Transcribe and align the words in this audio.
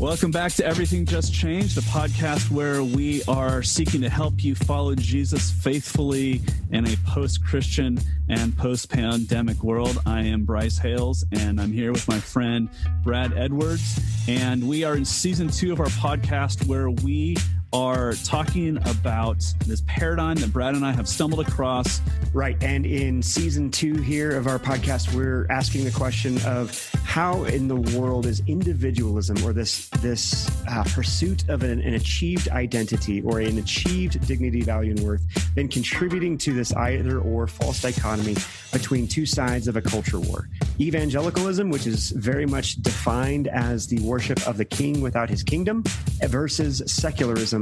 Welcome 0.00 0.30
back 0.30 0.52
to 0.52 0.64
Everything 0.64 1.04
Just 1.04 1.34
Changed, 1.34 1.74
the 1.74 1.80
podcast 1.80 2.52
where 2.52 2.84
we 2.84 3.20
are 3.24 3.64
seeking 3.64 4.00
to 4.02 4.08
help 4.08 4.44
you 4.44 4.54
follow 4.54 4.94
Jesus 4.94 5.50
faithfully 5.50 6.40
in 6.70 6.86
a 6.86 6.96
post 7.04 7.44
Christian 7.44 7.98
and 8.28 8.56
post 8.56 8.90
pandemic 8.90 9.64
world. 9.64 9.98
I 10.06 10.22
am 10.22 10.44
Bryce 10.44 10.78
Hales, 10.78 11.24
and 11.32 11.60
I'm 11.60 11.72
here 11.72 11.90
with 11.90 12.06
my 12.06 12.20
friend 12.20 12.68
Brad 13.02 13.32
Edwards. 13.36 13.98
And 14.28 14.68
we 14.68 14.84
are 14.84 14.94
in 14.94 15.04
season 15.04 15.48
two 15.48 15.72
of 15.72 15.80
our 15.80 15.86
podcast 15.86 16.64
where 16.68 16.90
we 16.90 17.36
are 17.72 18.14
talking 18.24 18.78
about 18.88 19.44
this 19.66 19.82
paradigm 19.86 20.36
that 20.36 20.52
Brad 20.52 20.74
and 20.74 20.86
I 20.86 20.92
have 20.92 21.06
stumbled 21.06 21.46
across. 21.46 22.00
Right. 22.32 22.62
And 22.62 22.86
in 22.86 23.22
season 23.22 23.70
two 23.70 23.94
here 23.94 24.36
of 24.36 24.46
our 24.46 24.58
podcast, 24.58 25.14
we're 25.14 25.46
asking 25.50 25.84
the 25.84 25.90
question 25.90 26.38
of 26.46 26.90
how 27.04 27.44
in 27.44 27.68
the 27.68 27.76
world 27.98 28.26
is 28.26 28.42
individualism 28.46 29.36
or 29.44 29.52
this, 29.52 29.88
this 30.00 30.50
uh, 30.68 30.84
pursuit 30.84 31.48
of 31.48 31.62
an, 31.62 31.80
an 31.80 31.94
achieved 31.94 32.48
identity 32.48 33.20
or 33.22 33.40
an 33.40 33.58
achieved 33.58 34.26
dignity, 34.26 34.62
value, 34.62 34.92
and 34.92 35.00
worth 35.00 35.22
been 35.54 35.68
contributing 35.68 36.38
to 36.38 36.52
this 36.52 36.72
either 36.74 37.18
or 37.18 37.46
false 37.46 37.82
dichotomy 37.82 38.36
between 38.72 39.06
two 39.06 39.26
sides 39.26 39.68
of 39.68 39.76
a 39.76 39.82
culture 39.82 40.20
war? 40.20 40.48
Evangelicalism, 40.80 41.70
which 41.70 41.86
is 41.86 42.10
very 42.10 42.46
much 42.46 42.76
defined 42.82 43.48
as 43.48 43.86
the 43.86 44.00
worship 44.00 44.46
of 44.46 44.56
the 44.56 44.64
king 44.64 45.00
without 45.00 45.28
his 45.28 45.42
kingdom, 45.42 45.82
versus 46.28 46.82
secularism 46.86 47.57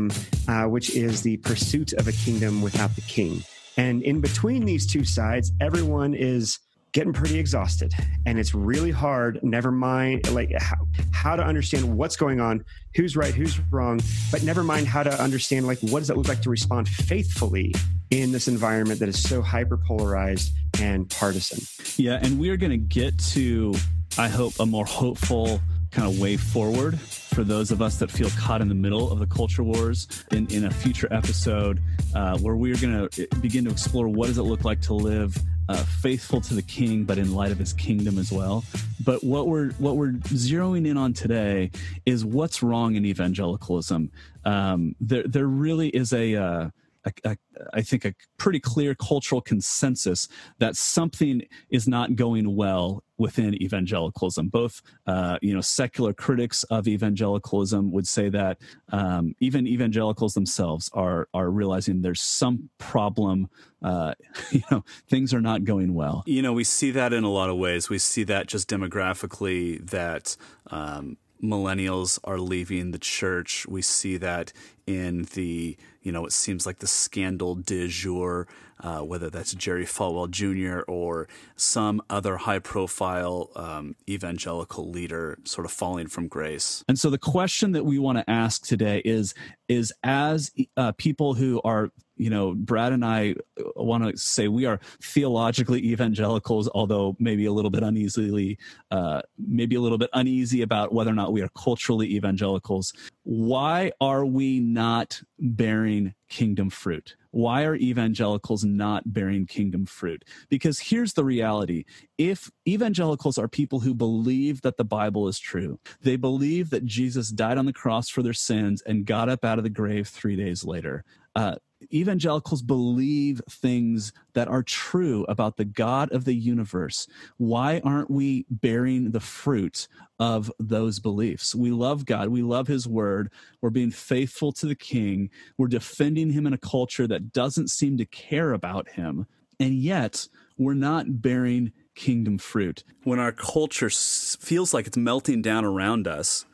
uh, 0.49 0.65
which 0.65 0.95
is 0.95 1.23
the 1.23 1.37
pursuit 1.39 1.93
of 1.95 2.09
a 2.09 2.13
kingdom 2.13 2.63
without 2.63 2.95
the 2.95 3.03
king. 3.03 3.43
And 3.77 4.03
in 4.03 4.21
between 4.21 4.65
these 4.65 4.87
two 4.87 5.05
sides, 5.05 5.53
everyone 5.61 6.15
is 6.15 6.59
getting 6.97 7.13
pretty 7.13 7.39
exhausted 7.39 7.93
and 8.25 8.39
it's 8.39 8.55
really 8.55 8.91
hard 8.91 9.39
never 9.43 9.71
mind 9.71 10.27
like 10.33 10.51
how, 10.59 10.77
how 11.13 11.37
to 11.37 11.45
understand 11.45 11.85
what's 11.95 12.17
going 12.17 12.41
on 12.41 12.65
who's 12.95 13.15
right 13.15 13.35
who's 13.35 13.61
wrong 13.71 14.01
but 14.33 14.43
never 14.43 14.65
mind 14.65 14.87
how 14.87 15.03
to 15.03 15.13
understand 15.23 15.67
like 15.67 15.79
what 15.81 15.99
does 15.99 16.09
it 16.09 16.17
look 16.17 16.27
like 16.27 16.41
to 16.41 16.49
respond 16.49 16.89
faithfully 16.89 17.75
in 18.13 18.33
this 18.33 18.49
environment 18.49 18.99
that 18.99 19.11
is 19.11 19.23
so 19.23 19.43
hyper 19.43 19.77
polarized 19.77 20.55
and 20.81 21.11
partisan 21.11 21.59
yeah 22.03 22.19
and 22.23 22.41
we're 22.41 22.57
going 22.57 22.71
to 22.71 22.79
get 22.79 23.19
to 23.19 23.75
i 24.17 24.27
hope 24.27 24.59
a 24.59 24.65
more 24.65 24.87
hopeful 24.87 25.61
kind 25.97 26.13
of 26.13 26.21
way 26.21 26.37
forward 26.37 27.01
for 27.01 27.43
those 27.43 27.71
of 27.71 27.81
us 27.81 27.99
that 27.99 28.11
feel 28.11 28.29
caught 28.39 28.61
in 28.61 28.69
the 28.69 28.75
middle 28.75 29.11
of 29.11 29.19
the 29.19 29.27
culture 29.27 29.63
wars 29.63 30.07
in, 30.31 30.47
in 30.49 30.67
a 30.67 30.71
future 30.71 31.09
episode 31.11 31.81
uh, 32.15 32.37
where 32.41 32.55
we're 32.55 32.77
going 32.77 33.09
to 33.09 33.27
begin 33.41 33.65
to 33.65 33.71
explore 33.71 34.07
what 34.07 34.27
does 34.27 34.37
it 34.37 34.43
look 34.43 34.63
like 34.63 34.79
to 34.83 34.93
live 34.93 35.35
uh, 35.71 35.77
faithful 36.03 36.39
to 36.39 36.53
the 36.53 36.61
king 36.61 37.05
but 37.05 37.17
in 37.17 37.35
light 37.35 37.51
of 37.51 37.59
his 37.59 37.73
kingdom 37.73 38.19
as 38.19 38.31
well. 38.31 38.63
But 39.07 39.25
what 39.25 39.49
we're 39.49 39.71
what 39.79 39.97
we're 39.97 40.13
zeroing 40.13 40.87
in 40.87 40.99
on 40.99 41.15
today 41.15 41.71
is 42.05 42.27
what's 42.27 42.63
wrong 42.63 42.95
in 42.95 43.07
evangelicalism. 43.07 44.11
Um, 44.45 44.95
there 45.01 45.23
there 45.23 45.47
really 45.47 45.89
is 45.89 46.13
a 46.13 46.37
uh, 46.37 46.71
a, 47.07 47.13
a, 47.25 47.37
I 47.73 47.83
think 47.83 48.05
a 48.05 48.15
pretty 48.37 48.61
clear 48.61 48.95
cultural 48.95 49.41
consensus 49.41 50.29
that 50.59 50.77
something 50.77 51.43
is 51.71 51.89
not 51.89 52.17
going 52.17 52.55
well 52.55 53.03
within 53.19 53.61
evangelicalism. 53.63 54.49
Both, 54.49 54.83
uh, 55.07 55.39
you 55.41 55.55
know, 55.55 55.61
secular 55.61 56.13
critics 56.13 56.65
of 56.65 56.87
evangelicalism 56.87 57.91
would 57.93 58.07
say 58.07 58.29
that 58.29 58.59
um, 58.93 59.35
even 59.41 59.67
evangelicals 59.67 60.35
themselves 60.35 60.91
are 60.93 61.29
are 61.33 61.51
realizing 61.51 62.03
there's 62.03 62.23
some 62.23 62.71
problem. 62.79 63.49
Uh, 63.83 64.15
you 64.51 64.63
know, 64.71 64.85
things 65.09 65.33
are 65.33 65.41
not 65.41 65.65
going 65.65 65.95
well. 65.95 66.23
You 66.27 66.43
know, 66.43 66.53
we 66.53 66.65
see 66.65 66.91
that 66.91 67.13
in 67.13 67.25
a 67.25 67.31
lot 67.31 67.51
of 67.51 67.57
ways. 67.57 67.89
We 67.89 67.99
see 67.99 68.25
that 68.25 68.47
just 68.47 68.69
demographically 68.69 69.89
that. 69.91 70.37
Um, 70.71 71.17
millennials 71.43 72.19
are 72.25 72.39
leaving 72.39 72.91
the 72.91 72.99
church. 72.99 73.67
We 73.67 73.83
see 73.83 74.17
that 74.19 74.53
in 74.87 75.25
the 75.35 75.77
you 76.07 76.13
know, 76.13 76.25
it 76.25 76.33
seems 76.33 76.67
like 76.67 76.79
the 76.79 76.87
scandal 76.87 77.57
du 77.57 77.89
jour, 77.89 78.47
uh, 78.79 79.01
whether 79.01 79.29
that's 79.29 79.53
Jerry 79.55 79.85
Falwell 79.85 80.31
Jr. 80.31 80.83
or 80.89 81.27
some 81.57 82.01
other 82.09 82.37
high 82.37 82.61
profile 82.61 83.51
um, 83.57 83.97
evangelical 84.09 84.89
leader 84.89 85.37
sort 85.43 85.65
of 85.65 85.73
falling 85.73 86.07
from 86.07 86.29
grace. 86.29 86.85
And 86.87 86.97
so 86.97 87.11
the 87.11 87.19
question 87.19 87.73
that 87.73 87.85
we 87.85 87.99
want 87.99 88.19
to 88.19 88.31
ask 88.31 88.65
today 88.65 89.03
is, 89.05 89.35
is 89.67 89.93
as 90.05 90.53
uh, 90.77 90.93
people 90.93 91.35
who 91.35 91.61
are 91.65 91.91
you 92.17 92.31
know, 92.31 92.55
Brad 92.55 92.93
and 92.93 93.05
I 93.05 93.35
want 93.75 94.05
to 94.05 94.17
say 94.17 94.49
we 94.49 94.65
are 94.65 94.81
theologically 95.03 95.85
evangelicals, 95.87 96.69
although 96.75 97.17
maybe 97.19 97.45
a 97.47 97.53
little 97.53 97.71
bit 97.71 97.83
uneasily, 97.83 98.59
uh, 98.91 99.23
maybe 99.39 99.77
a 99.77 99.81
little 99.81 99.99
bit 99.99 100.11
uneasy 100.15 100.63
about 100.63 100.93
whether 100.93 101.11
or 101.11 101.15
not 101.15 101.33
we 101.33 101.43
are 101.43 101.51
culturally 101.51 102.15
evangelicals. 102.15 102.93
Why 103.25 103.93
are 104.01 104.25
we 104.25 104.61
not 104.61 105.21
bearing 105.39 106.15
kingdom 106.29 106.71
fruit? 106.71 107.17
Why 107.33 107.65
are 107.65 107.75
evangelicals 107.75 108.65
not 108.65 109.13
bearing 109.13 109.45
kingdom 109.45 109.85
fruit? 109.85 110.25
Because 110.49 110.79
here's 110.79 111.13
the 111.13 111.25
reality. 111.25 111.85
If 112.17 112.51
evangelicals 112.67 113.37
are 113.37 113.49
people 113.49 113.81
who 113.81 113.95
believe 113.95 114.63
that 114.63 114.79
the 114.79 114.85
Bible 114.85 115.29
is 115.29 115.39
true, 115.39 115.79
they 116.01 116.17
believe 116.17 116.71
that 116.71 116.87
Jesus 116.87 117.29
died 117.29 117.59
on 117.59 117.67
the 117.67 117.75
cross 117.75 118.09
for 118.09 118.23
their 118.23 118.33
sins 118.33 118.81
and 118.87 119.05
got 119.05 119.29
up 119.29 119.45
out 119.45 119.59
of 119.59 119.65
the 119.65 119.71
grave 119.71 120.09
three 120.09 120.37
days 120.37 120.65
later. 120.65 121.05
Uh, 121.35 121.57
evangelicals 121.93 122.63
believe 122.63 123.41
things 123.49 124.13
that 124.35 124.49
are 124.49 124.63
true 124.63 125.25
about 125.29 125.57
the 125.57 125.65
God 125.65 126.11
of 126.13 126.25
the 126.25 126.35
universe. 126.35 127.07
Why 127.37 127.81
aren't 127.85 128.11
we 128.11 128.47
bearing 128.51 129.11
the 129.11 129.21
fruit 129.21 129.89
of 130.19 130.51
those 130.59 130.99
beliefs? 130.99 131.55
We 131.55 131.71
love 131.71 132.05
God. 132.05 132.29
We 132.29 132.43
love 132.43 132.67
His 132.67 132.89
word. 132.89 133.31
We're 133.61 133.71
being 133.71 133.91
faithful 133.91 134.53
to 134.53 134.67
the 134.67 134.75
King. 134.75 135.31
We're 135.59 135.69
defending 135.69 136.31
Him 136.31 136.47
in 136.47 136.53
a 136.53 136.59
culture 136.59 137.07
that 137.07 137.33
doesn't 137.33 137.71
seem 137.71 137.99
to 137.99 138.07
care 138.07 138.53
about 138.53 138.91
Him. 138.91 139.27
And 139.61 139.75
yet, 139.75 140.29
we're 140.59 140.75
not 140.75 141.23
bearing 141.23 141.73
kingdom 141.95 142.39
fruit. 142.39 142.85
When 143.05 143.19
our 143.19 143.33
culture 143.33 143.91
feels 143.91 144.73
like 144.73 144.87
it's 144.87 144.97
melting 144.97 145.43
down 145.43 145.65
around 145.65 146.07
us, 146.07 146.45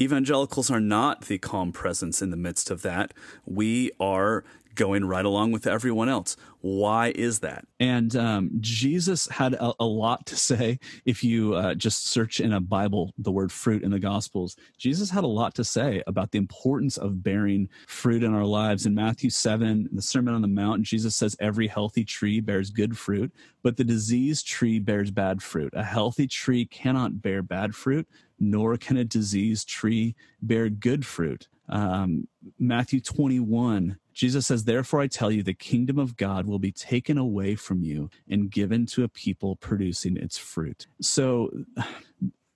evangelicals 0.00 0.70
are 0.70 0.80
not 0.80 1.26
the 1.26 1.38
calm 1.38 1.72
presence 1.72 2.20
in 2.20 2.30
the 2.30 2.36
midst 2.36 2.70
of 2.70 2.82
that. 2.82 3.14
We 3.44 3.92
are 4.00 4.44
going 4.76 5.04
right 5.04 5.24
along 5.24 5.52
with 5.52 5.66
everyone 5.66 6.08
else. 6.08 6.36
Why 6.60 7.12
is 7.14 7.40
that? 7.40 7.64
And 7.80 8.14
um, 8.16 8.50
Jesus 8.60 9.28
had 9.28 9.54
a, 9.54 9.72
a, 9.80 9.84
lot 9.84 10.26
to 10.26 10.36
say. 10.36 10.78
If 11.04 11.24
you 11.24 11.54
uh, 11.54 11.74
just 11.74 12.06
search 12.06 12.40
in 12.40 12.52
a 12.52 12.60
Bible 12.60 13.12
the 13.18 13.32
word 13.32 13.50
fruit 13.52 13.82
in 13.82 13.90
the 13.90 13.98
Gospels, 13.98 14.56
Jesus 14.78 15.10
had 15.10 15.24
a 15.24 15.28
lot 15.28 15.54
to 15.56 15.64
say 15.64 16.02
about 16.06 16.30
the 16.30 16.38
importance 16.38 16.96
of 16.96 17.22
bearing 17.22 17.68
fruit 17.86 18.22
in 18.22 18.34
our 18.34 18.44
lives. 18.44 18.86
In 18.86 18.94
Matthew 18.94 19.30
7, 19.30 19.88
the 19.92 20.02
Sermon 20.02 20.34
on 20.34 20.42
the 20.42 20.48
Mount, 20.48 20.82
Jesus 20.82 21.16
says, 21.16 21.36
Every 21.40 21.66
healthy 21.66 22.04
tree 22.04 22.40
bears 22.40 22.70
good 22.70 22.96
fruit, 22.96 23.32
but 23.62 23.76
the 23.76 23.84
diseased 23.84 24.46
tree 24.46 24.78
bears 24.78 25.10
bad 25.10 25.42
fruit. 25.42 25.72
A 25.74 25.84
healthy 25.84 26.26
tree 26.26 26.64
cannot 26.66 27.22
bear 27.22 27.42
bad 27.42 27.74
fruit, 27.74 28.08
nor 28.38 28.76
can 28.76 28.96
a 28.96 29.04
diseased 29.04 29.68
tree 29.68 30.14
bear 30.42 30.68
good 30.68 31.06
fruit. 31.06 31.48
Um, 31.68 32.28
Matthew 32.58 33.00
21, 33.00 33.98
Jesus 34.16 34.46
says, 34.46 34.64
Therefore 34.64 35.00
I 35.02 35.08
tell 35.08 35.30
you, 35.30 35.42
the 35.42 35.54
kingdom 35.54 35.98
of 35.98 36.16
God 36.16 36.46
will 36.46 36.58
be 36.58 36.72
taken 36.72 37.18
away 37.18 37.54
from 37.54 37.82
you 37.82 38.08
and 38.28 38.50
given 38.50 38.86
to 38.86 39.04
a 39.04 39.08
people 39.08 39.56
producing 39.56 40.16
its 40.16 40.38
fruit. 40.38 40.86
So 41.02 41.50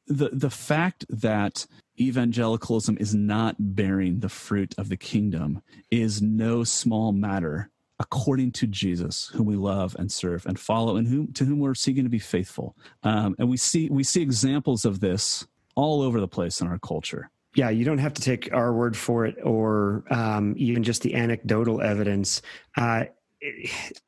the, 0.07 0.31
the 0.33 0.51
fact 0.51 1.05
that 1.11 1.67
evangelicalism 2.01 2.97
is 2.99 3.15
not 3.15 3.57
bearing 3.59 4.21
the 4.21 4.31
fruit 4.31 4.75
of 4.79 4.89
the 4.89 4.97
kingdom 4.97 5.63
is 5.91 6.23
no 6.23 6.65
small 6.65 7.13
matter 7.13 7.69
according 7.99 8.53
to 8.53 8.67
Jesus, 8.67 9.27
whom 9.35 9.45
we 9.45 9.57
love 9.57 9.95
and 9.99 10.11
serve 10.11 10.47
and 10.47 10.59
follow, 10.59 10.97
and 10.97 11.07
whom 11.07 11.31
to 11.35 11.45
whom 11.45 11.59
we're 11.59 11.75
seeking 11.75 12.05
to 12.05 12.11
be 12.11 12.19
faithful. 12.19 12.75
Um, 13.03 13.37
and 13.39 13.51
we 13.51 13.59
see 13.59 13.91
we 13.91 14.03
see 14.03 14.23
examples 14.23 14.87
of 14.87 15.01
this 15.01 15.47
all 15.75 16.01
over 16.01 16.19
the 16.21 16.27
place 16.27 16.63
in 16.63 16.67
our 16.67 16.79
culture 16.79 17.31
yeah, 17.55 17.71
you 17.71 17.85
don't 17.85 17.99
have 17.99 18.15
to 18.15 18.23
take 18.23 18.53
our 18.53 18.73
word 18.73 18.97
for 18.97 19.27
it 19.27 19.37
or 19.43 20.05
um, 20.11 20.55
even 20.57 20.83
just 20.83 21.03
the 21.03 21.15
anecdotal 21.15 21.81
evidence. 21.81 22.43
Uh, 22.77 23.05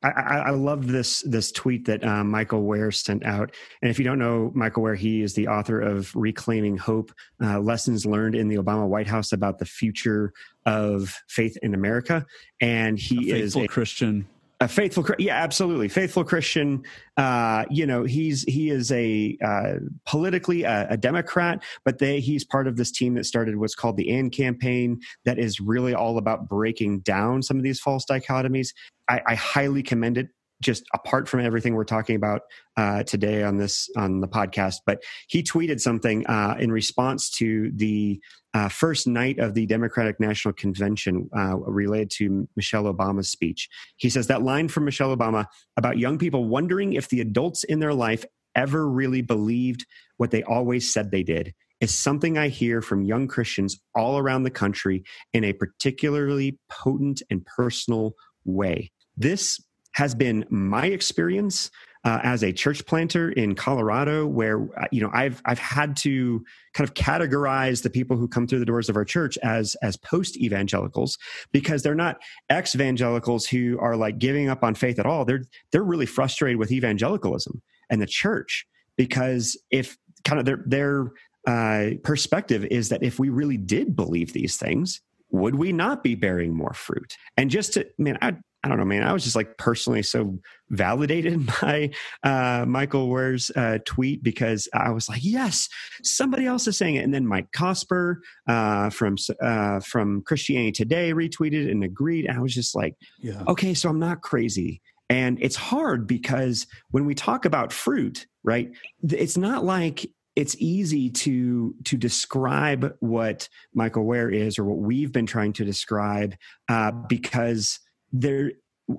I, 0.03 0.09
I, 0.09 0.49
love 0.51 0.87
this 0.87 1.21
this 1.21 1.51
tweet 1.51 1.85
that 1.85 2.03
um, 2.05 2.29
Michael 2.29 2.63
Wear 2.63 2.91
sent 2.91 3.25
out. 3.25 3.55
And 3.81 3.89
if 3.89 3.97
you 3.97 4.05
don't 4.05 4.19
know 4.19 4.51
Michael 4.53 4.83
Wear, 4.83 4.93
he 4.93 5.23
is 5.23 5.33
the 5.33 5.47
author 5.47 5.81
of 5.81 6.15
Reclaiming 6.15 6.77
Hope: 6.77 7.11
uh, 7.43 7.59
Lessons 7.59 8.05
Learned 8.05 8.35
in 8.35 8.47
the 8.47 8.57
Obama 8.57 8.87
White 8.87 9.07
House 9.07 9.31
about 9.31 9.57
the 9.57 9.65
future 9.65 10.33
of 10.67 11.19
faith 11.27 11.57
in 11.63 11.73
America. 11.73 12.27
And 12.61 12.99
he 12.99 13.31
a 13.31 13.35
is 13.37 13.55
a 13.55 13.67
Christian 13.67 14.27
a 14.63 14.67
faithful 14.67 15.05
yeah 15.19 15.35
absolutely. 15.35 15.87
Faithful 15.87 16.23
christian 16.23 16.83
uh, 17.17 17.65
you 17.69 17.85
know 17.85 18.03
he's 18.03 18.43
he 18.43 18.69
is 18.69 18.91
a 18.91 19.37
uh, 19.43 19.73
politically 20.07 20.63
a, 20.63 20.87
a, 20.89 20.97
democrat 20.97 21.61
but 21.85 21.99
they 21.99 22.19
he's 22.19 22.43
part 22.43 22.67
of 22.67 22.75
this 22.75 22.91
team 22.91 23.13
that 23.13 23.25
started 23.25 23.57
what's 23.57 23.75
called 23.75 23.97
the 23.97 24.09
and 24.09 24.31
campaign 24.31 24.99
that 25.25 25.37
is 25.37 25.59
really 25.59 25.93
all 25.93 26.17
about 26.17 26.47
breaking 26.47 26.99
down 27.01 27.43
some 27.43 27.57
of 27.57 27.63
these 27.63 27.79
false 27.79 28.05
dichotomies. 28.09 28.69
I, 29.09 29.21
I 29.27 29.35
highly 29.35 29.83
commend 29.83 30.17
it 30.17 30.29
just 30.63 30.83
apart 30.93 31.27
from 31.27 31.41
everything 31.41 31.75
we're 31.75 31.83
talking 31.83 32.15
about 32.15 32.41
uh, 32.77 33.03
today 33.03 33.43
on 33.43 33.57
this 33.57 33.89
on 33.95 34.21
the 34.21 34.27
podcast. 34.27 34.77
But 34.85 35.03
he 35.27 35.43
tweeted 35.43 35.79
something 35.79 36.25
uh, 36.25 36.55
in 36.59 36.71
response 36.71 37.29
to 37.31 37.71
the 37.75 38.19
uh, 38.53 38.69
first 38.69 39.07
night 39.07 39.39
of 39.39 39.53
the 39.53 39.65
Democratic 39.65 40.19
National 40.19 40.53
Convention 40.53 41.29
uh, 41.35 41.57
related 41.57 42.09
to 42.11 42.47
Michelle 42.55 42.85
Obama's 42.85 43.29
speech. 43.29 43.67
He 43.97 44.09
says 44.09 44.27
that 44.27 44.43
line 44.43 44.67
from 44.67 44.85
Michelle 44.85 45.15
Obama 45.15 45.45
about 45.77 45.97
young 45.97 46.17
people 46.17 46.45
wondering 46.45 46.93
if 46.93 47.09
the 47.09 47.21
adults 47.21 47.63
in 47.63 47.79
their 47.79 47.93
life 47.93 48.25
ever 48.55 48.87
really 48.87 49.21
believed 49.21 49.85
what 50.17 50.31
they 50.31 50.43
always 50.43 50.91
said 50.91 51.09
they 51.09 51.23
did 51.23 51.53
is 51.81 51.93
something 51.93 52.37
I 52.37 52.47
hear 52.47 52.81
from 52.81 53.03
young 53.03 53.27
Christians 53.27 53.81
all 53.95 54.17
around 54.17 54.43
the 54.43 54.49
country 54.49 55.03
in 55.33 55.43
a 55.43 55.53
particularly 55.53 56.57
potent 56.69 57.21
and 57.29 57.45
personal 57.45 58.13
way. 58.45 58.91
This 59.17 59.61
has 59.93 60.13
been 60.15 60.45
my 60.49 60.87
experience 60.87 61.71
uh, 62.05 62.19
as 62.21 62.43
a 62.43 62.51
church 62.51 62.85
planter 62.85 63.31
in 63.31 63.55
Colorado, 63.55 64.27
where 64.27 64.61
uh, 64.77 64.87
you 64.91 65.01
know 65.01 65.09
I've 65.13 65.41
I've 65.45 65.59
had 65.59 65.95
to 65.97 66.43
kind 66.73 66.87
of 66.87 66.93
categorize 66.95 67.81
the 67.81 67.89
people 67.89 68.17
who 68.17 68.27
come 68.27 68.45
through 68.45 68.59
the 68.59 68.65
doors 68.65 68.89
of 68.89 68.97
our 68.97 69.05
church 69.05 69.37
as 69.41 69.75
as 69.81 69.95
post 69.97 70.37
evangelicals 70.37 71.17
because 71.51 71.81
they're 71.81 71.95
not 71.95 72.17
ex 72.49 72.75
evangelicals 72.75 73.45
who 73.45 73.79
are 73.79 73.95
like 73.95 74.19
giving 74.19 74.49
up 74.49 74.63
on 74.63 74.75
faith 74.75 74.99
at 74.99 75.05
all. 75.05 75.23
They're 75.23 75.43
they're 75.71 75.83
really 75.83 76.05
frustrated 76.05 76.57
with 76.57 76.71
evangelicalism 76.71 77.61
and 77.89 78.01
the 78.01 78.07
church 78.07 78.67
because 78.97 79.57
if 79.71 79.97
kind 80.25 80.39
of 80.39 80.45
their 80.45 80.63
their 80.65 81.11
uh, 81.47 81.91
perspective 82.03 82.65
is 82.65 82.89
that 82.89 83.03
if 83.03 83.19
we 83.19 83.29
really 83.29 83.57
did 83.57 83.95
believe 83.95 84.33
these 84.33 84.57
things, 84.57 85.01
would 85.29 85.55
we 85.55 85.71
not 85.71 86.03
be 86.03 86.15
bearing 86.15 86.53
more 86.53 86.73
fruit? 86.73 87.17
And 87.37 87.49
just 87.49 87.73
to, 87.73 87.87
man, 87.97 88.17
I, 88.21 88.35
I 88.63 88.69
don't 88.69 88.77
know, 88.77 88.85
man. 88.85 89.03
I 89.03 89.11
was 89.11 89.23
just 89.23 89.35
like 89.35 89.57
personally 89.57 90.03
so 90.03 90.39
validated 90.69 91.45
by 91.61 91.91
uh, 92.23 92.65
Michael 92.67 93.09
Wear's 93.09 93.51
uh, 93.55 93.79
tweet 93.85 94.23
because 94.23 94.67
I 94.73 94.91
was 94.91 95.09
like, 95.09 95.23
yes, 95.23 95.67
somebody 96.01 96.45
else 96.45 96.67
is 96.67 96.77
saying 96.77 96.95
it. 96.95 97.03
And 97.03 97.13
then 97.13 97.27
Mike 97.27 97.51
Cosper 97.51 98.15
uh, 98.47 98.89
from 98.89 99.17
uh, 99.41 99.81
from 99.81 100.21
Christianity 100.21 100.71
Today 100.71 101.13
retweeted 101.13 101.69
and 101.69 101.83
agreed. 101.83 102.25
And 102.25 102.37
I 102.37 102.41
was 102.41 102.53
just 102.53 102.73
like, 102.73 102.95
yeah. 103.19 103.43
okay, 103.47 103.73
so 103.73 103.89
I'm 103.89 103.99
not 103.99 104.21
crazy. 104.21 104.81
And 105.09 105.37
it's 105.41 105.57
hard 105.57 106.07
because 106.07 106.65
when 106.91 107.05
we 107.05 107.13
talk 107.13 107.45
about 107.45 107.73
fruit, 107.73 108.25
right? 108.43 108.71
It's 109.03 109.37
not 109.37 109.65
like 109.65 110.05
it's 110.35 110.55
easy 110.57 111.09
to 111.09 111.75
to 111.83 111.97
describe 111.97 112.95
what 112.99 113.47
Michael 113.73 114.05
Wear 114.05 114.29
is 114.29 114.57
or 114.57 114.63
what 114.63 114.79
we've 114.79 115.11
been 115.11 115.25
trying 115.25 115.53
to 115.53 115.65
describe 115.65 116.35
uh, 116.69 116.91
because 116.91 117.79
there 118.13 118.51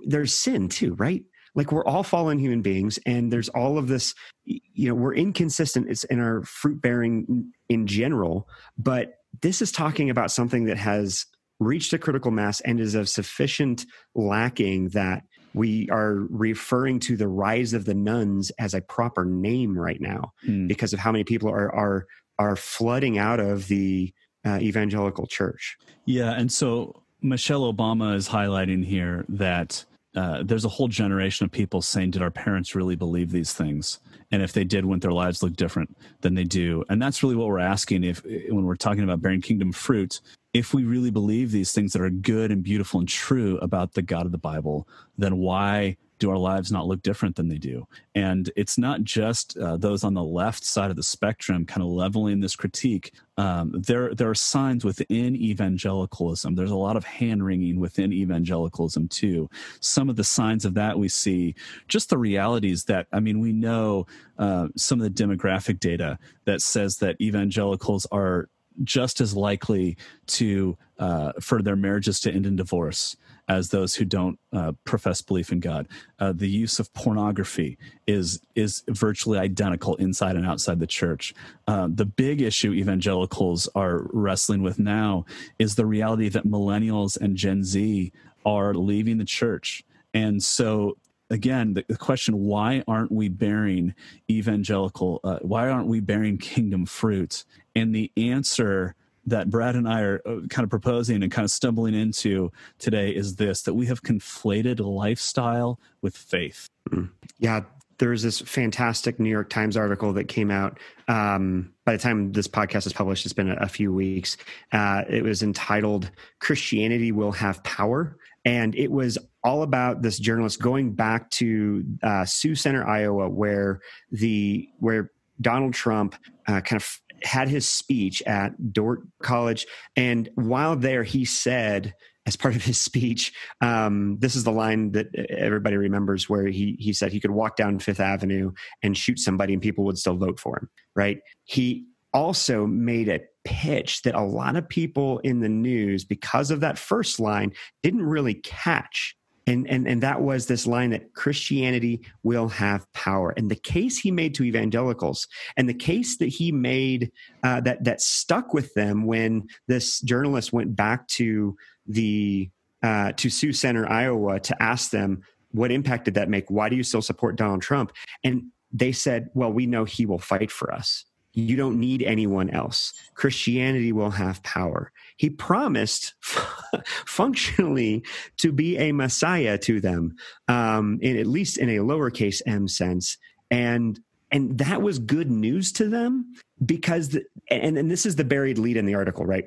there's 0.06 0.34
sin 0.34 0.68
too, 0.68 0.94
right? 0.94 1.22
Like 1.54 1.70
we're 1.70 1.84
all 1.84 2.02
fallen 2.02 2.38
human 2.38 2.62
beings, 2.62 2.98
and 3.06 3.32
there's 3.32 3.48
all 3.50 3.78
of 3.78 3.88
this. 3.88 4.14
You 4.44 4.88
know, 4.88 4.94
we're 4.94 5.14
inconsistent. 5.14 5.88
It's 5.88 6.04
in 6.04 6.20
our 6.20 6.42
fruit 6.42 6.82
bearing 6.82 7.52
in 7.68 7.86
general, 7.86 8.48
but 8.76 9.14
this 9.40 9.62
is 9.62 9.72
talking 9.72 10.10
about 10.10 10.30
something 10.30 10.64
that 10.64 10.78
has 10.78 11.26
reached 11.60 11.92
a 11.92 11.98
critical 11.98 12.30
mass 12.30 12.60
and 12.60 12.80
is 12.80 12.94
of 12.94 13.08
sufficient 13.08 13.86
lacking 14.14 14.88
that 14.90 15.22
we 15.54 15.88
are 15.90 16.26
referring 16.30 16.98
to 16.98 17.16
the 17.16 17.28
rise 17.28 17.72
of 17.72 17.84
the 17.84 17.94
nones 17.94 18.50
as 18.58 18.74
a 18.74 18.80
proper 18.80 19.24
name 19.24 19.78
right 19.78 20.00
now 20.00 20.32
mm. 20.46 20.66
because 20.66 20.92
of 20.92 20.98
how 20.98 21.12
many 21.12 21.22
people 21.22 21.48
are 21.48 21.72
are 21.72 22.06
are 22.38 22.56
flooding 22.56 23.16
out 23.16 23.38
of 23.38 23.68
the 23.68 24.12
uh, 24.44 24.58
evangelical 24.60 25.26
church. 25.26 25.76
Yeah, 26.04 26.32
and 26.32 26.52
so 26.52 27.03
Michelle 27.24 27.72
Obama 27.72 28.14
is 28.14 28.28
highlighting 28.28 28.84
here 28.84 29.24
that 29.30 29.82
uh, 30.14 30.42
there's 30.44 30.66
a 30.66 30.68
whole 30.68 30.88
generation 30.88 31.44
of 31.46 31.50
people 31.50 31.80
saying, 31.80 32.10
"Did 32.10 32.20
our 32.20 32.30
parents 32.30 32.74
really 32.74 32.96
believe 32.96 33.32
these 33.32 33.54
things?" 33.54 33.98
And 34.30 34.42
if 34.42 34.52
they 34.52 34.62
did, 34.62 34.84
wouldn't 34.84 35.02
their 35.02 35.10
lives 35.10 35.42
look 35.42 35.56
different 35.56 35.96
than 36.20 36.34
they 36.34 36.44
do? 36.44 36.84
And 36.90 37.00
that's 37.00 37.22
really 37.22 37.34
what 37.34 37.48
we're 37.48 37.60
asking. 37.60 38.04
If 38.04 38.22
when 38.24 38.64
we're 38.64 38.76
talking 38.76 39.04
about 39.04 39.22
bearing 39.22 39.40
kingdom 39.40 39.72
fruit, 39.72 40.20
if 40.52 40.74
we 40.74 40.84
really 40.84 41.10
believe 41.10 41.50
these 41.50 41.72
things 41.72 41.94
that 41.94 42.02
are 42.02 42.10
good 42.10 42.52
and 42.52 42.62
beautiful 42.62 43.00
and 43.00 43.08
true 43.08 43.56
about 43.58 43.94
the 43.94 44.02
God 44.02 44.26
of 44.26 44.32
the 44.32 44.38
Bible, 44.38 44.86
then 45.16 45.38
why 45.38 45.96
do 46.18 46.30
our 46.30 46.36
lives 46.36 46.70
not 46.70 46.86
look 46.86 47.02
different 47.02 47.36
than 47.36 47.48
they 47.48 47.58
do? 47.58 47.86
And 48.14 48.50
it's 48.56 48.78
not 48.78 49.02
just 49.02 49.56
uh, 49.58 49.76
those 49.76 50.04
on 50.04 50.14
the 50.14 50.22
left 50.22 50.64
side 50.64 50.90
of 50.90 50.96
the 50.96 51.02
spectrum 51.02 51.66
kind 51.66 51.82
of 51.82 51.88
leveling 51.88 52.40
this 52.40 52.56
critique. 52.56 53.12
Um, 53.36 53.72
there, 53.76 54.14
there 54.14 54.30
are 54.30 54.34
signs 54.34 54.84
within 54.84 55.34
evangelicalism. 55.34 56.54
There's 56.54 56.70
a 56.70 56.76
lot 56.76 56.96
of 56.96 57.04
hand 57.04 57.44
wringing 57.44 57.80
within 57.80 58.12
evangelicalism 58.12 59.08
too. 59.08 59.50
Some 59.80 60.08
of 60.08 60.16
the 60.16 60.24
signs 60.24 60.64
of 60.64 60.74
that 60.74 60.98
we 60.98 61.08
see, 61.08 61.54
just 61.88 62.10
the 62.10 62.18
realities 62.18 62.84
that, 62.84 63.06
I 63.12 63.20
mean, 63.20 63.40
we 63.40 63.52
know 63.52 64.06
uh, 64.38 64.68
some 64.76 65.00
of 65.00 65.04
the 65.04 65.24
demographic 65.24 65.80
data 65.80 66.18
that 66.44 66.62
says 66.62 66.98
that 66.98 67.20
evangelicals 67.20 68.06
are 68.12 68.48
just 68.82 69.20
as 69.20 69.36
likely 69.36 69.96
to 70.26 70.76
uh, 70.98 71.32
for 71.40 71.62
their 71.62 71.76
marriages 71.76 72.20
to 72.20 72.32
end 72.32 72.46
in 72.46 72.56
divorce 72.56 73.16
as 73.48 73.68
those 73.68 73.94
who 73.94 74.04
don't 74.04 74.38
uh, 74.52 74.72
profess 74.84 75.20
belief 75.20 75.52
in 75.52 75.60
God. 75.60 75.86
Uh, 76.18 76.32
the 76.32 76.48
use 76.48 76.78
of 76.78 76.92
pornography 76.94 77.78
is 78.06 78.40
is 78.54 78.82
virtually 78.88 79.38
identical 79.38 79.96
inside 79.96 80.36
and 80.36 80.46
outside 80.46 80.80
the 80.80 80.86
church. 80.86 81.34
Uh, 81.68 81.88
the 81.92 82.06
big 82.06 82.40
issue 82.40 82.72
evangelicals 82.72 83.68
are 83.74 84.06
wrestling 84.12 84.62
with 84.62 84.78
now 84.78 85.24
is 85.58 85.74
the 85.74 85.86
reality 85.86 86.28
that 86.28 86.46
millennials 86.46 87.20
and 87.20 87.36
Gen 87.36 87.64
Z 87.64 88.12
are 88.46 88.74
leaving 88.74 89.18
the 89.18 89.24
church, 89.24 89.84
and 90.12 90.42
so 90.42 90.96
again 91.30 91.74
the, 91.74 91.84
the, 91.88 91.96
question 91.96 92.38
why 92.38 92.84
aren't 92.86 93.10
we 93.10 93.28
bearing 93.28 93.94
evangelical 94.30 95.20
uh, 95.24 95.38
why 95.40 95.70
aren't 95.70 95.86
we 95.86 95.98
bearing 95.98 96.36
kingdom 96.36 96.84
fruit 96.84 97.44
and 97.74 97.94
the 97.94 98.12
answer 98.16 98.94
that 99.26 99.50
brad 99.50 99.74
and 99.74 99.88
i 99.88 100.00
are 100.00 100.20
uh, 100.26 100.40
kind 100.48 100.64
of 100.64 100.70
proposing 100.70 101.22
and 101.22 101.32
kind 101.32 101.44
of 101.44 101.50
stumbling 101.50 101.94
into 101.94 102.50
today 102.78 103.10
is 103.10 103.36
this 103.36 103.62
that 103.62 103.74
we 103.74 103.86
have 103.86 104.02
conflated 104.02 104.80
lifestyle 104.80 105.78
with 106.02 106.16
faith 106.16 106.68
mm. 106.90 107.08
yeah 107.38 107.60
there's 107.98 108.22
this 108.22 108.40
fantastic 108.40 109.20
new 109.20 109.30
york 109.30 109.48
times 109.48 109.76
article 109.76 110.12
that 110.12 110.28
came 110.28 110.50
out 110.50 110.78
um, 111.06 111.72
by 111.84 111.92
the 111.92 111.98
time 111.98 112.32
this 112.32 112.48
podcast 112.48 112.86
is 112.86 112.92
published 112.92 113.24
it's 113.24 113.32
been 113.32 113.50
a, 113.50 113.56
a 113.56 113.68
few 113.68 113.92
weeks 113.92 114.36
uh, 114.72 115.02
it 115.08 115.22
was 115.22 115.42
entitled 115.42 116.10
christianity 116.40 117.12
will 117.12 117.32
have 117.32 117.62
power 117.62 118.16
and 118.44 118.74
it 118.74 118.90
was 118.90 119.18
all 119.42 119.62
about 119.62 120.02
this 120.02 120.18
journalist 120.18 120.60
going 120.60 120.92
back 120.92 121.30
to 121.30 121.84
uh, 122.02 122.24
Sioux 122.24 122.54
Center, 122.54 122.86
Iowa, 122.86 123.28
where 123.28 123.80
the 124.10 124.68
where 124.78 125.10
Donald 125.40 125.74
Trump 125.74 126.14
uh, 126.46 126.60
kind 126.60 126.80
of 126.80 127.00
had 127.24 127.48
his 127.48 127.68
speech 127.68 128.22
at 128.26 128.72
Dordt 128.72 129.00
College, 129.22 129.66
and 129.96 130.28
while 130.34 130.76
there, 130.76 131.02
he 131.02 131.24
said 131.24 131.94
as 132.26 132.36
part 132.36 132.56
of 132.56 132.64
his 132.64 132.80
speech, 132.80 133.32
um, 133.60 134.16
this 134.18 134.34
is 134.34 134.44
the 134.44 134.52
line 134.52 134.92
that 134.92 135.08
everybody 135.28 135.76
remembers, 135.76 136.28
where 136.28 136.46
he 136.46 136.76
he 136.78 136.92
said 136.92 137.12
he 137.12 137.20
could 137.20 137.30
walk 137.30 137.56
down 137.56 137.78
Fifth 137.78 138.00
Avenue 138.00 138.52
and 138.82 138.96
shoot 138.96 139.18
somebody, 139.18 139.52
and 139.52 139.62
people 139.62 139.84
would 139.84 139.98
still 139.98 140.16
vote 140.16 140.40
for 140.40 140.58
him. 140.58 140.70
Right? 140.94 141.18
He 141.44 141.86
also 142.12 142.66
made 142.66 143.08
a 143.08 143.20
pitch 143.44 144.02
that 144.02 144.14
a 144.14 144.22
lot 144.22 144.56
of 144.56 144.68
people 144.68 145.18
in 145.18 145.40
the 145.40 145.48
news, 145.48 146.04
because 146.04 146.50
of 146.50 146.60
that 146.60 146.78
first 146.78 147.20
line, 147.20 147.52
didn't 147.82 148.02
really 148.02 148.34
catch. 148.34 149.16
And, 149.46 149.68
and, 149.68 149.86
and 149.86 150.02
that 150.02 150.22
was 150.22 150.46
this 150.46 150.66
line 150.66 150.90
that 150.90 151.12
Christianity 151.12 152.00
will 152.22 152.48
have 152.48 152.90
power. 152.94 153.34
And 153.36 153.50
the 153.50 153.56
case 153.56 153.98
he 153.98 154.10
made 154.10 154.34
to 154.36 154.44
evangelicals 154.44 155.28
and 155.56 155.68
the 155.68 155.74
case 155.74 156.16
that 156.18 156.28
he 156.28 156.50
made 156.50 157.12
uh, 157.42 157.60
that, 157.60 157.84
that 157.84 158.00
stuck 158.00 158.54
with 158.54 158.72
them 158.74 159.04
when 159.04 159.48
this 159.68 160.00
journalist 160.00 160.52
went 160.52 160.74
back 160.74 161.06
to 161.08 161.56
the 161.86 162.50
uh, 162.82 163.12
to 163.12 163.30
Sioux 163.30 163.52
Center, 163.52 163.90
Iowa, 163.90 164.40
to 164.40 164.62
ask 164.62 164.90
them 164.90 165.22
what 165.52 165.70
impact 165.70 166.04
did 166.04 166.14
that 166.14 166.28
make? 166.28 166.50
Why 166.50 166.68
do 166.68 166.76
you 166.76 166.82
still 166.82 167.00
support 167.00 167.36
Donald 167.36 167.62
Trump? 167.62 167.92
And 168.24 168.50
they 168.72 168.92
said, 168.92 169.30
well, 169.34 169.52
we 169.52 169.66
know 169.66 169.84
he 169.84 170.04
will 170.04 170.18
fight 170.18 170.50
for 170.50 170.72
us. 170.72 171.04
You 171.32 171.56
don't 171.56 171.80
need 171.80 172.02
anyone 172.02 172.50
else. 172.50 172.92
Christianity 173.14 173.92
will 173.92 174.10
have 174.10 174.42
power. 174.42 174.92
He 175.16 175.30
promised 175.30 176.14
functionally 177.06 178.04
to 178.38 178.52
be 178.52 178.76
a 178.78 178.92
Messiah 178.92 179.58
to 179.58 179.80
them, 179.80 180.16
um, 180.48 180.98
in 181.02 181.16
at 181.16 181.26
least 181.26 181.58
in 181.58 181.68
a 181.68 181.78
lowercase 181.78 182.42
m 182.46 182.68
sense. 182.68 183.16
And 183.50 184.00
and 184.30 184.58
that 184.58 184.82
was 184.82 184.98
good 184.98 185.30
news 185.30 185.70
to 185.72 185.88
them 185.88 186.34
because 186.64 187.10
the, 187.10 187.24
and, 187.50 187.78
and 187.78 187.90
this 187.90 188.04
is 188.04 188.16
the 188.16 188.24
buried 188.24 188.58
lead 188.58 188.76
in 188.76 188.84
the 188.84 188.94
article 188.94 189.24
right 189.24 189.46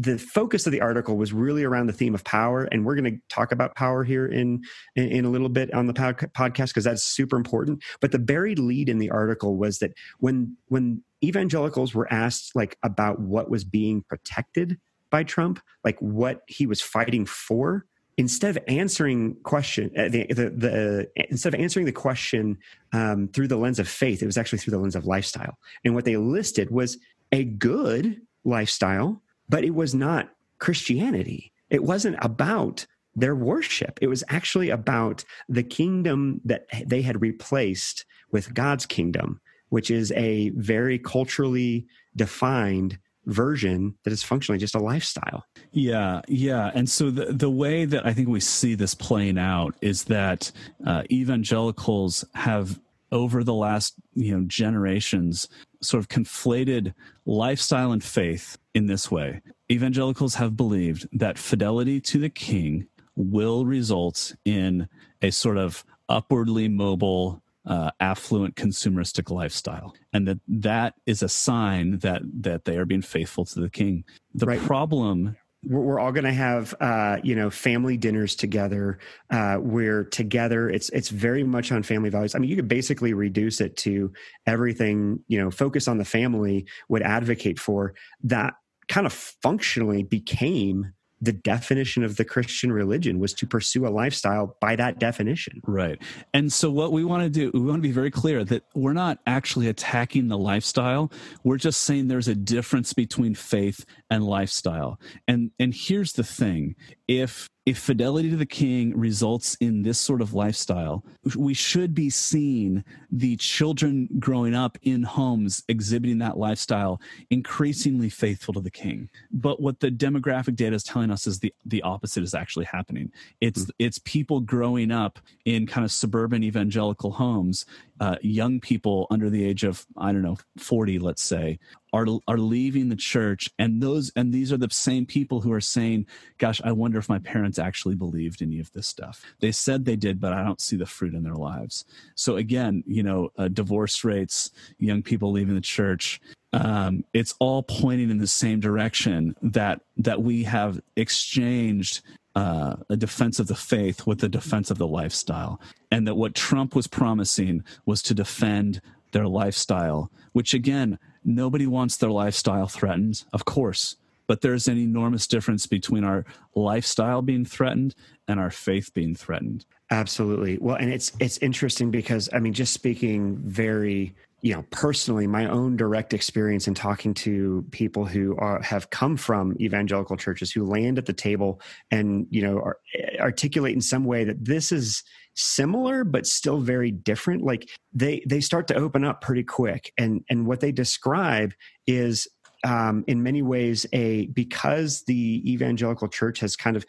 the 0.00 0.16
focus 0.16 0.64
of 0.64 0.72
the 0.72 0.80
article 0.80 1.16
was 1.16 1.32
really 1.32 1.64
around 1.64 1.88
the 1.88 1.92
theme 1.92 2.14
of 2.14 2.22
power 2.22 2.64
and 2.70 2.84
we're 2.84 2.94
going 2.94 3.12
to 3.12 3.20
talk 3.28 3.50
about 3.50 3.74
power 3.74 4.04
here 4.04 4.26
in 4.26 4.62
in, 4.94 5.08
in 5.08 5.24
a 5.24 5.30
little 5.30 5.48
bit 5.48 5.72
on 5.74 5.86
the 5.86 5.94
pod- 5.94 6.30
podcast 6.36 6.68
because 6.68 6.84
that's 6.84 7.02
super 7.02 7.36
important 7.36 7.82
but 8.00 8.12
the 8.12 8.18
buried 8.18 8.58
lead 8.58 8.88
in 8.88 8.98
the 8.98 9.10
article 9.10 9.56
was 9.56 9.78
that 9.80 9.92
when 10.20 10.56
when 10.66 11.02
evangelicals 11.24 11.94
were 11.94 12.10
asked 12.12 12.54
like 12.54 12.78
about 12.82 13.20
what 13.20 13.50
was 13.50 13.64
being 13.64 14.04
protected 14.08 14.78
by 15.10 15.22
Trump 15.24 15.60
like 15.84 15.98
what 16.00 16.42
he 16.46 16.66
was 16.66 16.80
fighting 16.80 17.26
for 17.26 17.86
instead 18.18 18.56
of 18.56 18.62
answering 18.66 19.36
question 19.44 19.90
uh, 19.96 20.08
the, 20.08 20.26
the, 20.26 20.50
the 20.50 21.10
instead 21.30 21.54
of 21.54 21.60
answering 21.60 21.86
the 21.86 21.92
question 21.92 22.58
um, 22.92 23.28
through 23.28 23.48
the 23.48 23.56
lens 23.56 23.78
of 23.78 23.88
faith, 23.88 24.22
it 24.22 24.26
was 24.26 24.36
actually 24.36 24.58
through 24.58 24.72
the 24.72 24.78
lens 24.78 24.96
of 24.96 25.06
lifestyle. 25.06 25.56
And 25.84 25.94
what 25.94 26.04
they 26.04 26.16
listed 26.16 26.70
was 26.70 26.98
a 27.32 27.44
good 27.44 28.20
lifestyle, 28.44 29.22
but 29.48 29.64
it 29.64 29.74
was 29.74 29.94
not 29.94 30.30
Christianity. 30.58 31.52
It 31.70 31.84
wasn't 31.84 32.16
about 32.20 32.86
their 33.14 33.36
worship. 33.36 33.98
It 34.02 34.08
was 34.08 34.24
actually 34.28 34.70
about 34.70 35.24
the 35.48 35.62
kingdom 35.62 36.40
that 36.44 36.66
they 36.86 37.02
had 37.02 37.22
replaced 37.22 38.04
with 38.32 38.52
God's 38.52 38.86
kingdom, 38.86 39.40
which 39.68 39.90
is 39.90 40.12
a 40.12 40.50
very 40.50 40.98
culturally 40.98 41.86
defined 42.16 42.98
version 43.28 43.94
that 44.02 44.12
is 44.12 44.22
functionally 44.22 44.58
just 44.58 44.74
a 44.74 44.80
lifestyle. 44.80 45.44
Yeah, 45.70 46.22
yeah. 46.26 46.72
And 46.74 46.88
so 46.88 47.10
the 47.10 47.26
the 47.26 47.50
way 47.50 47.84
that 47.84 48.04
I 48.04 48.12
think 48.12 48.28
we 48.28 48.40
see 48.40 48.74
this 48.74 48.94
playing 48.94 49.38
out 49.38 49.74
is 49.80 50.04
that 50.04 50.50
uh, 50.84 51.04
evangelicals 51.10 52.24
have 52.34 52.80
over 53.12 53.44
the 53.44 53.54
last 53.54 53.94
you 54.14 54.36
know 54.36 54.44
generations 54.46 55.48
sort 55.80 56.02
of 56.02 56.08
conflated 56.08 56.92
lifestyle 57.26 57.92
and 57.92 58.02
faith 58.02 58.58
in 58.74 58.86
this 58.86 59.10
way. 59.10 59.40
Evangelicals 59.70 60.34
have 60.34 60.56
believed 60.56 61.06
that 61.12 61.38
fidelity 61.38 62.00
to 62.00 62.18
the 62.18 62.30
king 62.30 62.86
will 63.14 63.64
result 63.64 64.34
in 64.44 64.88
a 65.22 65.30
sort 65.30 65.58
of 65.58 65.84
upwardly 66.08 66.68
mobile 66.68 67.42
uh, 67.68 67.90
affluent 68.00 68.56
consumeristic 68.56 69.30
lifestyle 69.30 69.94
and 70.12 70.26
that 70.26 70.38
that 70.48 70.94
is 71.06 71.22
a 71.22 71.28
sign 71.28 71.98
that 71.98 72.22
that 72.40 72.64
they 72.64 72.78
are 72.78 72.86
being 72.86 73.02
faithful 73.02 73.44
to 73.44 73.60
the 73.60 73.68
king 73.70 74.04
the 74.34 74.46
right. 74.46 74.60
problem 74.60 75.36
we're, 75.64 75.98
all 75.98 76.12
going 76.12 76.24
to 76.24 76.32
have 76.32 76.74
uh, 76.80 77.18
you 77.22 77.34
know 77.34 77.50
family 77.50 77.96
dinners 77.96 78.34
together 78.34 78.98
uh, 79.30 79.58
we're 79.60 80.04
together 80.04 80.70
it's 80.70 80.88
it's 80.90 81.10
very 81.10 81.44
much 81.44 81.70
on 81.70 81.82
family 81.82 82.08
values 82.08 82.34
i 82.34 82.38
mean 82.38 82.48
you 82.48 82.56
could 82.56 82.68
basically 82.68 83.12
reduce 83.12 83.60
it 83.60 83.76
to 83.76 84.12
everything 84.46 85.20
you 85.28 85.38
know 85.38 85.50
focus 85.50 85.88
on 85.88 85.98
the 85.98 86.04
family 86.04 86.66
would 86.88 87.02
advocate 87.02 87.58
for 87.58 87.94
that 88.22 88.54
kind 88.88 89.06
of 89.06 89.12
functionally 89.12 90.02
became 90.02 90.92
the 91.20 91.32
definition 91.32 92.04
of 92.04 92.16
the 92.16 92.24
Christian 92.24 92.72
religion 92.72 93.18
was 93.18 93.32
to 93.34 93.46
pursue 93.46 93.86
a 93.86 93.90
lifestyle 93.90 94.56
by 94.60 94.76
that 94.76 94.98
definition. 94.98 95.60
Right. 95.66 96.00
And 96.32 96.52
so 96.52 96.70
what 96.70 96.92
we 96.92 97.04
want 97.04 97.24
to 97.24 97.30
do, 97.30 97.50
we 97.52 97.60
want 97.60 97.78
to 97.78 97.88
be 97.88 97.92
very 97.92 98.10
clear 98.10 98.44
that 98.44 98.64
we're 98.74 98.92
not 98.92 99.18
actually 99.26 99.68
attacking 99.68 100.28
the 100.28 100.38
lifestyle. 100.38 101.10
We're 101.44 101.56
just 101.56 101.82
saying 101.82 102.08
there's 102.08 102.28
a 102.28 102.34
difference 102.34 102.92
between 102.92 103.34
faith 103.34 103.84
and 104.10 104.24
lifestyle. 104.24 105.00
And 105.26 105.50
and 105.58 105.74
here's 105.74 106.12
the 106.12 106.24
thing. 106.24 106.76
If 107.06 107.48
if 107.68 107.76
fidelity 107.78 108.30
to 108.30 108.36
the 108.36 108.46
king 108.46 108.98
results 108.98 109.54
in 109.56 109.82
this 109.82 110.00
sort 110.00 110.22
of 110.22 110.32
lifestyle, 110.32 111.04
we 111.36 111.52
should 111.52 111.94
be 111.94 112.08
seeing 112.08 112.82
the 113.10 113.36
children 113.36 114.08
growing 114.18 114.54
up 114.54 114.78
in 114.84 115.02
homes 115.02 115.62
exhibiting 115.68 116.16
that 116.16 116.38
lifestyle 116.38 116.98
increasingly 117.28 118.08
faithful 118.08 118.54
to 118.54 118.60
the 118.62 118.70
king. 118.70 119.10
But 119.30 119.60
what 119.60 119.80
the 119.80 119.90
demographic 119.90 120.56
data 120.56 120.76
is 120.76 120.82
telling 120.82 121.10
us 121.10 121.26
is 121.26 121.40
the, 121.40 121.52
the 121.66 121.82
opposite 121.82 122.22
is 122.22 122.32
actually 122.32 122.64
happening. 122.64 123.12
It's 123.42 123.64
mm-hmm. 123.64 123.70
it's 123.78 123.98
people 123.98 124.40
growing 124.40 124.90
up 124.90 125.18
in 125.44 125.66
kind 125.66 125.84
of 125.84 125.92
suburban 125.92 126.42
evangelical 126.42 127.10
homes 127.10 127.66
uh, 128.00 128.16
young 128.22 128.60
people 128.60 129.06
under 129.10 129.30
the 129.30 129.44
age 129.44 129.64
of 129.64 129.86
I 129.96 130.12
don't 130.12 130.22
know 130.22 130.38
forty, 130.56 130.98
let's 130.98 131.22
say, 131.22 131.58
are 131.92 132.06
are 132.26 132.38
leaving 132.38 132.88
the 132.88 132.96
church, 132.96 133.50
and 133.58 133.82
those 133.82 134.12
and 134.16 134.32
these 134.32 134.52
are 134.52 134.56
the 134.56 134.70
same 134.70 135.06
people 135.06 135.40
who 135.40 135.52
are 135.52 135.60
saying, 135.60 136.06
"Gosh, 136.38 136.60
I 136.64 136.72
wonder 136.72 136.98
if 136.98 137.08
my 137.08 137.18
parents 137.18 137.58
actually 137.58 137.94
believed 137.94 138.42
any 138.42 138.60
of 138.60 138.72
this 138.72 138.86
stuff. 138.86 139.24
They 139.40 139.52
said 139.52 139.84
they 139.84 139.96
did, 139.96 140.20
but 140.20 140.32
I 140.32 140.44
don't 140.44 140.60
see 140.60 140.76
the 140.76 140.86
fruit 140.86 141.14
in 141.14 141.22
their 141.22 141.34
lives." 141.34 141.84
So 142.14 142.36
again, 142.36 142.84
you 142.86 143.02
know, 143.02 143.30
uh, 143.36 143.48
divorce 143.48 144.04
rates, 144.04 144.50
young 144.78 145.02
people 145.02 145.32
leaving 145.32 145.54
the 145.54 145.60
church, 145.60 146.20
um, 146.52 147.04
it's 147.12 147.34
all 147.38 147.62
pointing 147.62 148.10
in 148.10 148.18
the 148.18 148.26
same 148.26 148.60
direction 148.60 149.36
that 149.42 149.80
that 149.96 150.22
we 150.22 150.44
have 150.44 150.80
exchanged 150.96 152.02
uh, 152.38 152.76
a 152.88 152.96
defense 152.96 153.40
of 153.40 153.48
the 153.48 153.56
faith 153.56 154.06
with 154.06 154.22
a 154.22 154.28
defense 154.28 154.70
of 154.70 154.78
the 154.78 154.86
lifestyle, 154.86 155.60
and 155.90 156.06
that 156.06 156.14
what 156.14 156.36
Trump 156.36 156.72
was 156.72 156.86
promising 156.86 157.64
was 157.84 158.00
to 158.00 158.14
defend 158.14 158.80
their 159.10 159.26
lifestyle, 159.26 160.08
which 160.34 160.54
again, 160.54 161.00
nobody 161.24 161.66
wants 161.66 161.96
their 161.96 162.10
lifestyle 162.10 162.68
threatened, 162.68 163.24
of 163.32 163.44
course, 163.44 163.96
but 164.28 164.40
there's 164.40 164.68
an 164.68 164.78
enormous 164.78 165.26
difference 165.26 165.66
between 165.66 166.04
our 166.04 166.24
lifestyle 166.54 167.22
being 167.22 167.44
threatened 167.44 167.96
and 168.28 168.38
our 168.38 168.52
faith 168.52 168.94
being 168.94 169.16
threatened. 169.16 169.64
Absolutely. 169.90 170.58
Well, 170.60 170.76
and 170.76 170.92
it's 170.92 171.10
it's 171.18 171.38
interesting 171.38 171.90
because 171.90 172.28
I 172.32 172.38
mean, 172.38 172.52
just 172.52 172.72
speaking 172.72 173.36
very 173.38 174.14
you 174.40 174.54
know 174.54 174.64
personally 174.70 175.26
my 175.26 175.46
own 175.46 175.76
direct 175.76 176.14
experience 176.14 176.68
in 176.68 176.74
talking 176.74 177.12
to 177.12 177.64
people 177.72 178.04
who 178.04 178.36
are, 178.36 178.62
have 178.62 178.90
come 178.90 179.16
from 179.16 179.56
evangelical 179.60 180.16
churches 180.16 180.52
who 180.52 180.64
land 180.64 180.96
at 180.98 181.06
the 181.06 181.12
table 181.12 181.60
and 181.90 182.26
you 182.30 182.42
know 182.42 182.58
are, 182.58 182.78
articulate 183.18 183.74
in 183.74 183.80
some 183.80 184.04
way 184.04 184.24
that 184.24 184.44
this 184.44 184.70
is 184.70 185.02
similar 185.38 186.02
but 186.02 186.26
still 186.26 186.58
very 186.58 186.90
different 186.90 187.42
like 187.42 187.68
they 187.92 188.22
they 188.26 188.40
start 188.40 188.66
to 188.68 188.74
open 188.74 189.04
up 189.04 189.20
pretty 189.20 189.44
quick. 189.44 189.92
And 189.96 190.24
and 190.28 190.46
what 190.46 190.60
they 190.60 190.72
describe 190.72 191.54
is 191.86 192.26
um, 192.64 193.04
in 193.06 193.22
many 193.22 193.42
ways 193.42 193.86
a 193.92 194.26
because 194.26 195.04
the 195.04 195.42
evangelical 195.50 196.08
church 196.08 196.40
has 196.40 196.56
kind 196.56 196.76
of 196.76 196.84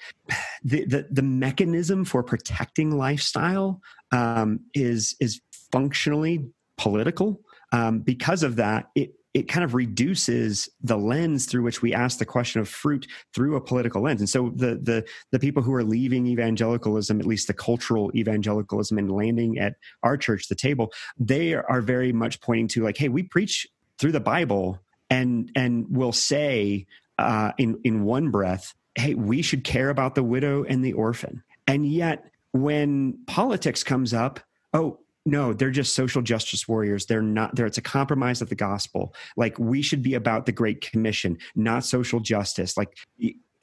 the 0.63 0.85
the, 0.85 1.07
the 1.11 1.21
mechanism 1.21 2.05
for 2.05 2.23
protecting 2.23 2.97
lifestyle 2.97 3.81
um, 4.11 4.61
is 4.73 5.15
is 5.19 5.41
functionally 5.71 6.49
political. 6.79 7.41
Um, 7.71 7.99
because 7.99 8.41
of 8.41 8.55
that, 8.55 8.89
it 8.95 9.13
it 9.35 9.47
kind 9.47 9.63
of 9.63 9.75
reduces 9.75 10.69
the 10.81 10.97
lens 10.97 11.45
through 11.45 11.61
which 11.61 11.83
we 11.83 11.93
ask 11.93 12.17
the 12.17 12.25
question 12.25 12.61
of 12.61 12.67
fruit 12.67 13.05
through 13.35 13.55
a 13.55 13.61
political 13.61 14.01
lens. 14.01 14.21
And 14.21 14.29
so 14.29 14.51
the 14.55 14.79
the 14.81 15.05
the 15.31 15.39
people 15.39 15.61
who 15.61 15.73
are 15.73 15.83
leaving 15.83 16.25
evangelicalism, 16.25 17.19
at 17.19 17.27
least 17.27 17.47
the 17.47 17.53
cultural 17.53 18.11
evangelicalism, 18.15 18.97
and 18.97 19.11
landing 19.11 19.59
at 19.59 19.75
our 20.01 20.17
church, 20.17 20.47
the 20.47 20.55
table, 20.55 20.91
they 21.19 21.53
are 21.53 21.81
very 21.81 22.11
much 22.11 22.41
pointing 22.41 22.67
to 22.69 22.83
like, 22.83 22.97
hey, 22.97 23.09
we 23.09 23.21
preach 23.21 23.67
through 23.99 24.13
the 24.13 24.19
Bible, 24.19 24.79
and 25.11 25.51
and 25.55 25.85
will 25.89 26.13
say 26.13 26.87
uh, 27.19 27.51
in 27.57 27.79
in 27.83 28.03
one 28.03 28.31
breath, 28.31 28.73
hey, 28.95 29.13
we 29.13 29.43
should 29.43 29.63
care 29.63 29.89
about 29.89 30.15
the 30.15 30.23
widow 30.23 30.63
and 30.63 30.83
the 30.83 30.93
orphan, 30.93 31.43
and 31.67 31.85
yet 31.85 32.25
when 32.51 33.19
politics 33.27 33.83
comes 33.83 34.11
up, 34.11 34.39
oh 34.73 34.99
no 35.29 35.53
they're 35.53 35.71
just 35.71 35.95
social 35.95 36.21
justice 36.21 36.67
warriors. 36.67 37.05
They're 37.05 37.21
not 37.21 37.55
there 37.55 37.65
it's 37.65 37.77
a 37.77 37.81
compromise 37.81 38.41
of 38.41 38.49
the 38.49 38.55
gospel. 38.55 39.13
Like 39.37 39.57
we 39.59 39.81
should 39.81 40.01
be 40.01 40.15
about 40.15 40.45
the 40.45 40.51
great 40.51 40.81
commission 40.81 41.37
not 41.55 41.85
social 41.85 42.19
justice. 42.19 42.77
Like 42.77 42.97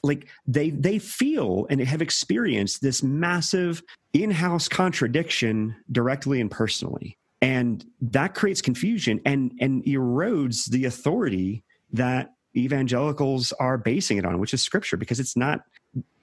like 0.02 0.28
they 0.46 0.70
they 0.70 0.98
feel 0.98 1.66
and 1.68 1.80
have 1.80 2.02
experienced 2.02 2.82
this 2.82 3.02
massive 3.02 3.82
in-house 4.12 4.68
contradiction 4.68 5.76
directly 5.90 6.40
and 6.40 6.50
personally. 6.50 7.18
And 7.42 7.84
that 8.00 8.34
creates 8.34 8.62
confusion 8.62 9.20
and 9.24 9.52
and 9.60 9.84
erodes 9.84 10.70
the 10.70 10.84
authority 10.84 11.64
that 11.92 12.30
evangelicals 12.56 13.52
are 13.60 13.76
basing 13.76 14.16
it 14.16 14.24
on 14.24 14.38
which 14.38 14.54
is 14.54 14.62
scripture 14.62 14.96
because 14.96 15.20
it's 15.20 15.36
not 15.36 15.60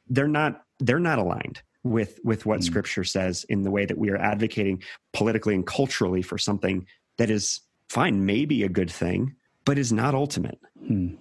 they're 0.10 0.28
not 0.28 0.64
they're 0.80 1.00
not 1.00 1.20
aligned 1.20 1.62
with 1.84 2.20
with 2.24 2.46
what 2.46 2.62
mm. 2.62 2.64
scripture 2.64 3.04
says 3.04 3.46
in 3.50 3.64
the 3.64 3.72
way 3.72 3.86
that 3.86 3.98
we 3.98 4.10
are 4.10 4.18
advocating 4.18 4.82
politically 5.12 5.54
and 5.54 5.68
culturally 5.68 6.22
for 6.22 6.38
something 6.38 6.86
that 7.18 7.30
is 7.30 7.62
fine 7.90 8.26
maybe 8.26 8.64
a 8.64 8.70
good 8.70 8.90
thing 8.90 9.36
but 9.66 9.78
is 9.78 9.92
not 9.92 10.16
ultimate. 10.16 10.60
Mm. 10.90 11.18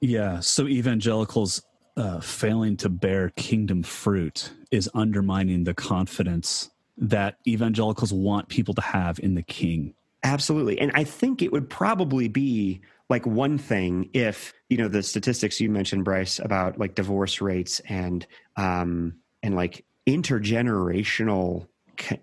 yeah. 0.00 0.40
So 0.40 0.66
evangelicals 0.66 1.62
uh, 1.96 2.20
failing 2.20 2.76
to 2.78 2.88
bear 2.88 3.30
kingdom 3.30 3.82
fruit 3.82 4.52
is 4.70 4.88
undermining 4.94 5.64
the 5.64 5.74
confidence 5.74 6.70
that 6.96 7.38
evangelicals 7.46 8.12
want 8.12 8.48
people 8.48 8.74
to 8.74 8.80
have 8.80 9.18
in 9.20 9.34
the 9.34 9.42
king. 9.42 9.94
Absolutely. 10.24 10.78
And 10.80 10.90
i 10.94 11.04
think 11.04 11.42
it 11.42 11.52
would 11.52 11.70
probably 11.70 12.28
be 12.28 12.80
like 13.08 13.24
one 13.24 13.56
thing 13.56 14.10
if 14.12 14.52
you 14.68 14.76
know 14.76 14.88
the 14.88 15.02
statistics 15.02 15.60
you 15.60 15.70
mentioned 15.70 16.04
bryce 16.04 16.38
about 16.38 16.78
like 16.78 16.94
divorce 16.94 17.40
rates 17.40 17.80
and 17.88 18.26
um 18.56 19.14
and 19.42 19.54
like 19.54 19.84
intergenerational 20.06 21.66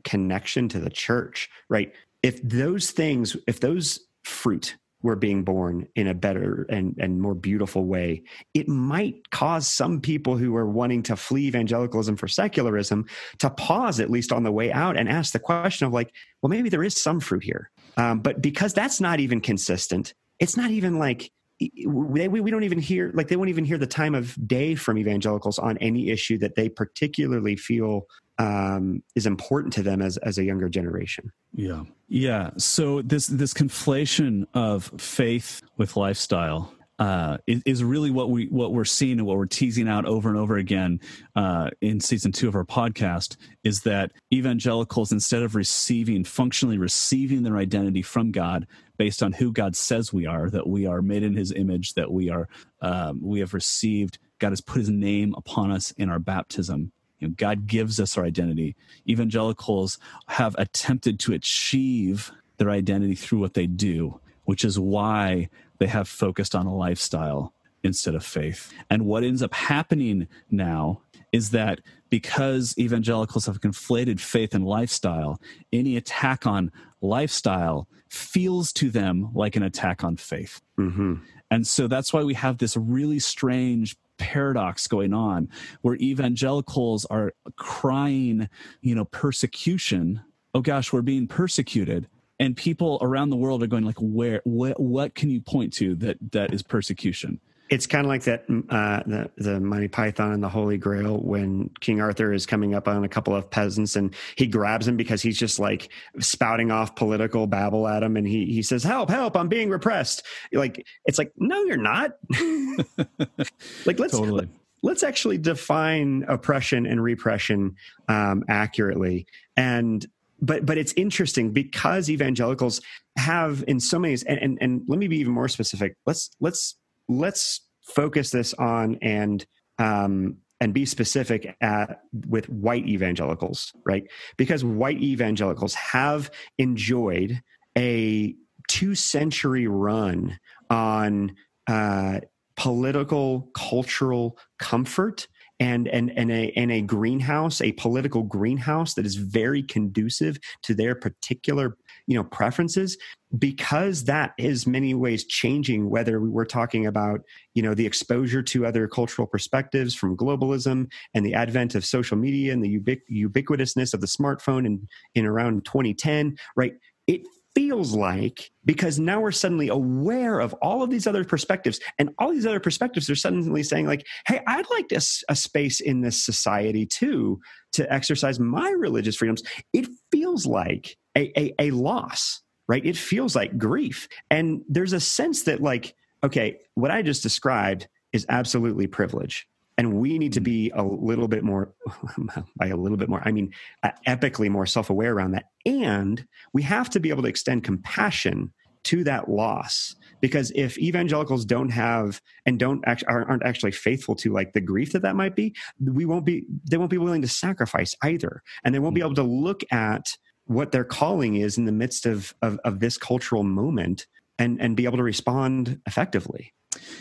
connection 0.03 0.69
to 0.69 0.79
the 0.79 0.89
church, 0.89 1.49
right? 1.69 1.93
If 2.23 2.41
those 2.41 2.91
things, 2.91 3.35
if 3.47 3.59
those 3.59 3.99
fruit 4.23 4.75
were 5.03 5.15
being 5.15 5.43
born 5.43 5.87
in 5.95 6.07
a 6.07 6.13
better 6.15 6.65
and, 6.67 6.95
and 6.99 7.21
more 7.21 7.35
beautiful 7.35 7.85
way, 7.85 8.23
it 8.55 8.67
might 8.67 9.29
cause 9.29 9.67
some 9.67 10.01
people 10.01 10.35
who 10.35 10.55
are 10.55 10.67
wanting 10.67 11.03
to 11.03 11.15
flee 11.15 11.45
evangelicalism 11.45 12.15
for 12.15 12.27
secularism 12.27 13.05
to 13.37 13.49
pause 13.51 13.99
at 13.99 14.09
least 14.09 14.31
on 14.31 14.41
the 14.41 14.51
way 14.51 14.71
out 14.71 14.97
and 14.97 15.07
ask 15.07 15.31
the 15.31 15.39
question 15.39 15.85
of 15.85 15.93
like, 15.93 16.11
well, 16.41 16.49
maybe 16.49 16.69
there 16.69 16.83
is 16.83 16.99
some 16.99 17.19
fruit 17.19 17.43
here. 17.43 17.69
Um, 17.97 18.19
but 18.19 18.41
because 18.41 18.73
that's 18.73 18.99
not 18.99 19.19
even 19.19 19.41
consistent, 19.41 20.15
it's 20.39 20.57
not 20.57 20.71
even 20.71 20.97
like 20.97 21.31
they, 21.59 22.27
we, 22.27 22.41
we 22.41 22.51
don't 22.51 22.63
even 22.63 22.79
hear 22.79 23.11
like 23.13 23.27
they 23.27 23.35
won't 23.35 23.49
even 23.49 23.65
hear 23.65 23.77
the 23.77 23.87
time 23.87 24.15
of 24.15 24.35
day 24.47 24.75
from 24.75 24.97
evangelicals 24.97 25.59
on 25.59 25.77
any 25.77 26.09
issue 26.09 26.37
that 26.39 26.55
they 26.55 26.69
particularly 26.69 27.55
feel 27.55 28.07
um, 28.37 29.01
is 29.15 29.25
important 29.25 29.73
to 29.73 29.83
them 29.83 30.01
as 30.01 30.17
as 30.17 30.37
a 30.37 30.43
younger 30.43 30.69
generation. 30.69 31.31
Yeah, 31.53 31.83
yeah. 32.07 32.51
So 32.57 33.01
this 33.01 33.27
this 33.27 33.53
conflation 33.53 34.45
of 34.53 34.91
faith 34.97 35.61
with 35.77 35.95
lifestyle 35.95 36.73
uh, 36.99 37.37
is, 37.45 37.61
is, 37.65 37.83
really 37.83 38.09
what 38.09 38.29
we 38.29 38.47
what 38.47 38.73
we're 38.73 38.85
seeing 38.85 39.19
and 39.19 39.25
what 39.25 39.37
we're 39.37 39.45
teasing 39.45 39.87
out 39.87 40.05
over 40.05 40.29
and 40.29 40.37
over 40.37 40.57
again 40.57 40.99
uh, 41.35 41.69
in 41.81 41.99
season 41.99 42.31
two 42.31 42.47
of 42.47 42.55
our 42.55 42.63
podcast 42.63 43.35
is 43.63 43.81
that 43.81 44.11
evangelicals, 44.33 45.11
instead 45.11 45.43
of 45.43 45.55
receiving 45.55 46.23
functionally 46.23 46.77
receiving 46.77 47.43
their 47.43 47.57
identity 47.57 48.01
from 48.01 48.31
God 48.31 48.65
based 48.97 49.23
on 49.23 49.33
who 49.33 49.51
God 49.51 49.75
says 49.75 50.13
we 50.13 50.25
are, 50.25 50.49
that 50.49 50.67
we 50.67 50.85
are 50.85 51.01
made 51.01 51.23
in 51.23 51.35
His 51.35 51.51
image, 51.51 51.93
that 51.93 52.11
we 52.11 52.29
are 52.29 52.47
um, 52.81 53.19
we 53.21 53.39
have 53.39 53.53
received 53.53 54.17
God 54.39 54.51
has 54.51 54.61
put 54.61 54.79
His 54.79 54.89
name 54.89 55.33
upon 55.37 55.71
us 55.71 55.91
in 55.91 56.09
our 56.09 56.19
baptism. 56.19 56.91
You 57.19 57.27
know, 57.29 57.33
God 57.37 57.67
gives 57.67 57.99
us 57.99 58.17
our 58.17 58.25
identity. 58.25 58.75
Evangelicals 59.07 59.97
have 60.27 60.55
attempted 60.57 61.19
to 61.21 61.33
achieve 61.33 62.31
their 62.57 62.69
identity 62.69 63.15
through 63.15 63.39
what 63.39 63.53
they 63.53 63.67
do, 63.67 64.19
which 64.43 64.65
is 64.65 64.79
why 64.79 65.49
they 65.79 65.87
have 65.87 66.07
focused 66.07 66.55
on 66.55 66.65
a 66.65 66.75
lifestyle 66.75 67.53
instead 67.83 68.15
of 68.15 68.25
faith. 68.25 68.73
And 68.89 69.05
what 69.05 69.23
ends 69.23 69.41
up 69.41 69.53
happening 69.53 70.27
now 70.49 71.01
is 71.31 71.51
that 71.51 71.81
because 72.15 72.73
evangelicals 72.77 73.45
have 73.45 73.59
conflated 73.59 74.21
faith 74.21 74.55
and 74.55 74.65
lifestyle, 74.65 75.37
any 75.73 75.97
attack 75.97 76.47
on 76.47 76.71
lifestyle 77.01 77.89
feels 78.09 78.71
to 78.71 78.89
them 78.89 79.29
like 79.33 79.57
an 79.57 79.63
attack 79.63 80.01
on 80.01 80.15
faith. 80.15 80.61
Mm-hmm. 80.79 81.15
And 81.51 81.67
so 81.67 81.89
that's 81.89 82.13
why 82.13 82.23
we 82.23 82.33
have 82.35 82.57
this 82.57 82.77
really 82.77 83.19
strange 83.19 83.97
paradox 84.17 84.87
going 84.87 85.13
on 85.13 85.49
where 85.81 85.95
evangelicals 85.95 87.03
are 87.07 87.33
crying, 87.57 88.47
you 88.79 88.95
know, 88.95 89.03
persecution. 89.03 90.21
Oh 90.53 90.61
gosh, 90.61 90.93
we're 90.93 91.01
being 91.01 91.27
persecuted 91.27 92.07
and 92.39 92.55
people 92.55 92.97
around 93.01 93.29
the 93.29 93.35
world 93.35 93.61
are 93.61 93.67
going 93.67 93.83
like 93.83 93.99
where 93.99 94.39
what, 94.45 94.79
what 94.79 95.15
can 95.15 95.29
you 95.29 95.41
point 95.41 95.73
to 95.73 95.95
that 95.95 96.15
that 96.31 96.53
is 96.53 96.63
persecution 96.63 97.41
it's 97.69 97.87
kind 97.87 98.05
of 98.05 98.09
like 98.09 98.23
that 98.23 98.45
uh, 98.69 99.01
the 99.07 99.29
the 99.37 99.59
Monty 99.59 99.87
Python 99.87 100.31
and 100.31 100.43
the 100.43 100.49
Holy 100.49 100.77
Grail 100.77 101.17
when 101.17 101.69
King 101.79 101.99
Arthur 101.99 102.31
is 102.31 102.45
coming 102.45 102.75
up 102.75 102.87
on 102.87 103.03
a 103.03 103.09
couple 103.09 103.35
of 103.35 103.49
peasants 103.49 103.95
and 103.95 104.13
he 104.35 104.45
grabs 104.45 104.87
him 104.87 104.97
because 104.97 105.21
he's 105.21 105.37
just 105.37 105.59
like 105.59 105.91
spouting 106.19 106.71
off 106.71 106.95
political 106.95 107.47
babble 107.47 107.87
at 107.87 108.03
him 108.03 108.17
and 108.17 108.27
he 108.27 108.45
he 108.45 108.61
says 108.61 108.83
help 108.83 109.09
help 109.09 109.35
I'm 109.35 109.47
being 109.47 109.69
repressed. 109.69 110.23
Like 110.53 110.85
it's 111.05 111.17
like 111.17 111.31
no 111.37 111.63
you're 111.63 111.77
not. 111.77 112.11
Like 113.85 113.99
let's 113.99 114.13
totally. 114.13 114.49
let's 114.81 115.03
actually 115.03 115.37
define 115.37 116.25
oppression 116.27 116.85
and 116.85 117.01
repression 117.01 117.75
um, 118.07 118.43
accurately. 118.49 119.27
And 119.55 120.05
but 120.41 120.65
but 120.65 120.77
it's 120.77 120.93
interesting 120.97 121.51
because 121.51 122.09
evangelicals 122.09 122.81
have 123.17 123.63
in 123.67 123.79
so 123.79 123.99
many 123.99 124.17
and, 124.27 124.39
and 124.39 124.57
and 124.61 124.81
let 124.87 124.99
me 124.99 125.07
be 125.07 125.17
even 125.17 125.33
more 125.33 125.47
specific. 125.47 125.95
Let's 126.05 126.31
let's 126.39 126.75
let's 127.07 127.61
focus 127.81 128.31
this 128.31 128.53
on 128.55 128.97
and 129.01 129.45
um 129.79 130.37
and 130.61 130.73
be 130.73 130.85
specific 130.85 131.55
at 131.61 131.99
with 132.27 132.47
white 132.49 132.87
evangelicals 132.87 133.73
right? 133.85 134.05
Because 134.37 134.63
white 134.63 135.01
evangelicals 135.01 135.73
have 135.75 136.31
enjoyed 136.57 137.41
a 137.77 138.35
two 138.67 138.95
century 138.95 139.67
run 139.67 140.39
on 140.69 141.35
uh 141.67 142.19
political 142.57 143.49
cultural 143.53 144.37
comfort 144.59 145.27
and 145.59 145.87
and 145.87 146.11
and 146.17 146.31
a 146.31 146.51
and 146.55 146.71
a 146.71 146.81
greenhouse, 146.81 147.61
a 147.61 147.71
political 147.73 148.23
greenhouse 148.23 148.93
that 148.95 149.05
is 149.05 149.15
very 149.15 149.63
conducive 149.63 150.37
to 150.63 150.73
their 150.73 150.95
particular 150.95 151.77
you 152.07 152.15
know 152.15 152.23
preferences 152.23 152.97
because 153.37 154.05
that 154.05 154.33
is 154.37 154.67
many 154.67 154.93
ways 154.93 155.25
changing 155.25 155.89
whether 155.89 156.19
we 156.19 156.29
were 156.29 156.45
talking 156.45 156.85
about 156.85 157.21
you 157.53 157.61
know 157.61 157.73
the 157.73 157.85
exposure 157.85 158.41
to 158.41 158.65
other 158.65 158.87
cultural 158.87 159.27
perspectives 159.27 159.95
from 159.95 160.15
globalism 160.15 160.89
and 161.13 161.25
the 161.25 161.33
advent 161.33 161.75
of 161.75 161.85
social 161.85 162.17
media 162.17 162.53
and 162.53 162.63
the 162.63 162.79
ubiqu- 162.79 163.01
ubiquitousness 163.11 163.93
of 163.93 164.01
the 164.01 164.07
smartphone 164.07 164.65
in 164.65 164.87
in 165.15 165.25
around 165.25 165.65
2010 165.65 166.37
right? 166.55 166.73
It 167.07 167.21
feels 167.55 167.95
like 167.95 168.51
because 168.65 168.99
now 168.99 169.21
we're 169.21 169.31
suddenly 169.31 169.69
aware 169.69 170.39
of 170.39 170.53
all 170.61 170.83
of 170.83 170.89
these 170.89 171.07
other 171.07 171.23
perspectives 171.23 171.79
and 171.97 172.09
all 172.19 172.31
these 172.31 172.45
other 172.45 172.59
perspectives 172.59 173.09
are 173.09 173.15
suddenly 173.15 173.63
saying 173.63 173.87
like 173.87 174.05
hey 174.27 174.41
i'd 174.47 174.69
like 174.69 174.91
a, 174.91 175.01
a 175.29 175.35
space 175.35 175.79
in 175.79 176.01
this 176.01 176.23
society 176.23 176.85
too 176.85 177.39
to 177.71 177.91
exercise 177.91 178.39
my 178.39 178.69
religious 178.69 179.17
freedoms. 179.17 179.43
It 179.73 179.87
feels 180.11 180.45
like 180.45 180.97
a, 181.17 181.31
a, 181.39 181.53
a 181.59 181.71
loss 181.71 182.41
right? 182.67 182.85
It 182.85 182.97
feels 182.97 183.35
like 183.35 183.59
grief. 183.59 184.07
And 184.31 184.61
there's 184.67 184.93
a 184.93 184.99
sense 184.99 185.43
that 185.43 185.61
like 185.61 185.95
okay 186.23 186.57
what 186.75 186.91
i 186.91 187.01
just 187.01 187.21
described 187.21 187.87
is 188.13 188.25
absolutely 188.29 188.87
privilege 188.87 189.47
and 189.77 189.93
we 189.93 190.17
need 190.17 190.33
to 190.33 190.41
mm. 190.41 190.45
be 190.45 190.71
a 190.75 190.83
little 190.83 191.27
bit 191.27 191.43
more 191.43 191.73
by 192.55 192.67
a 192.67 192.77
little 192.77 192.97
bit 192.97 193.09
more 193.09 193.21
i 193.25 193.31
mean 193.31 193.51
uh, 193.83 193.91
epically 194.07 194.49
more 194.49 194.65
self-aware 194.65 195.13
around 195.13 195.31
that 195.31 195.45
and 195.65 196.25
we 196.53 196.61
have 196.61 196.89
to 196.89 196.99
be 196.99 197.09
able 197.09 197.23
to 197.23 197.29
extend 197.29 197.63
compassion 197.63 198.51
to 198.83 199.03
that 199.03 199.29
loss 199.29 199.95
because 200.21 200.51
if 200.55 200.77
evangelicals 200.77 201.43
don't 201.43 201.69
have 201.69 202.21
and 202.45 202.59
don't 202.59 202.83
actually 202.85 203.07
aren't 203.07 203.43
actually 203.43 203.71
faithful 203.71 204.15
to 204.15 204.31
like 204.31 204.53
the 204.53 204.61
grief 204.61 204.93
that 204.93 205.01
that 205.01 205.15
might 205.15 205.35
be 205.35 205.53
we 205.83 206.05
won't 206.05 206.25
be 206.25 206.45
they 206.69 206.77
won't 206.77 206.91
be 206.91 206.97
willing 206.97 207.21
to 207.21 207.27
sacrifice 207.27 207.95
either 208.03 208.41
and 208.63 208.73
they 208.73 208.79
won't 208.79 208.95
be 208.95 209.01
mm. 209.01 209.05
able 209.05 209.15
to 209.15 209.23
look 209.23 209.63
at 209.71 210.05
what 210.45 210.71
their 210.71 210.83
calling 210.83 211.35
is 211.35 211.57
in 211.57 211.65
the 211.65 211.71
midst 211.71 212.05
of 212.05 212.33
of, 212.43 212.59
of 212.63 212.79
this 212.79 212.97
cultural 212.97 213.43
moment 213.43 214.05
and 214.39 214.59
and 214.61 214.75
be 214.75 214.85
able 214.85 214.97
to 214.97 215.03
respond 215.03 215.81
effectively 215.85 216.53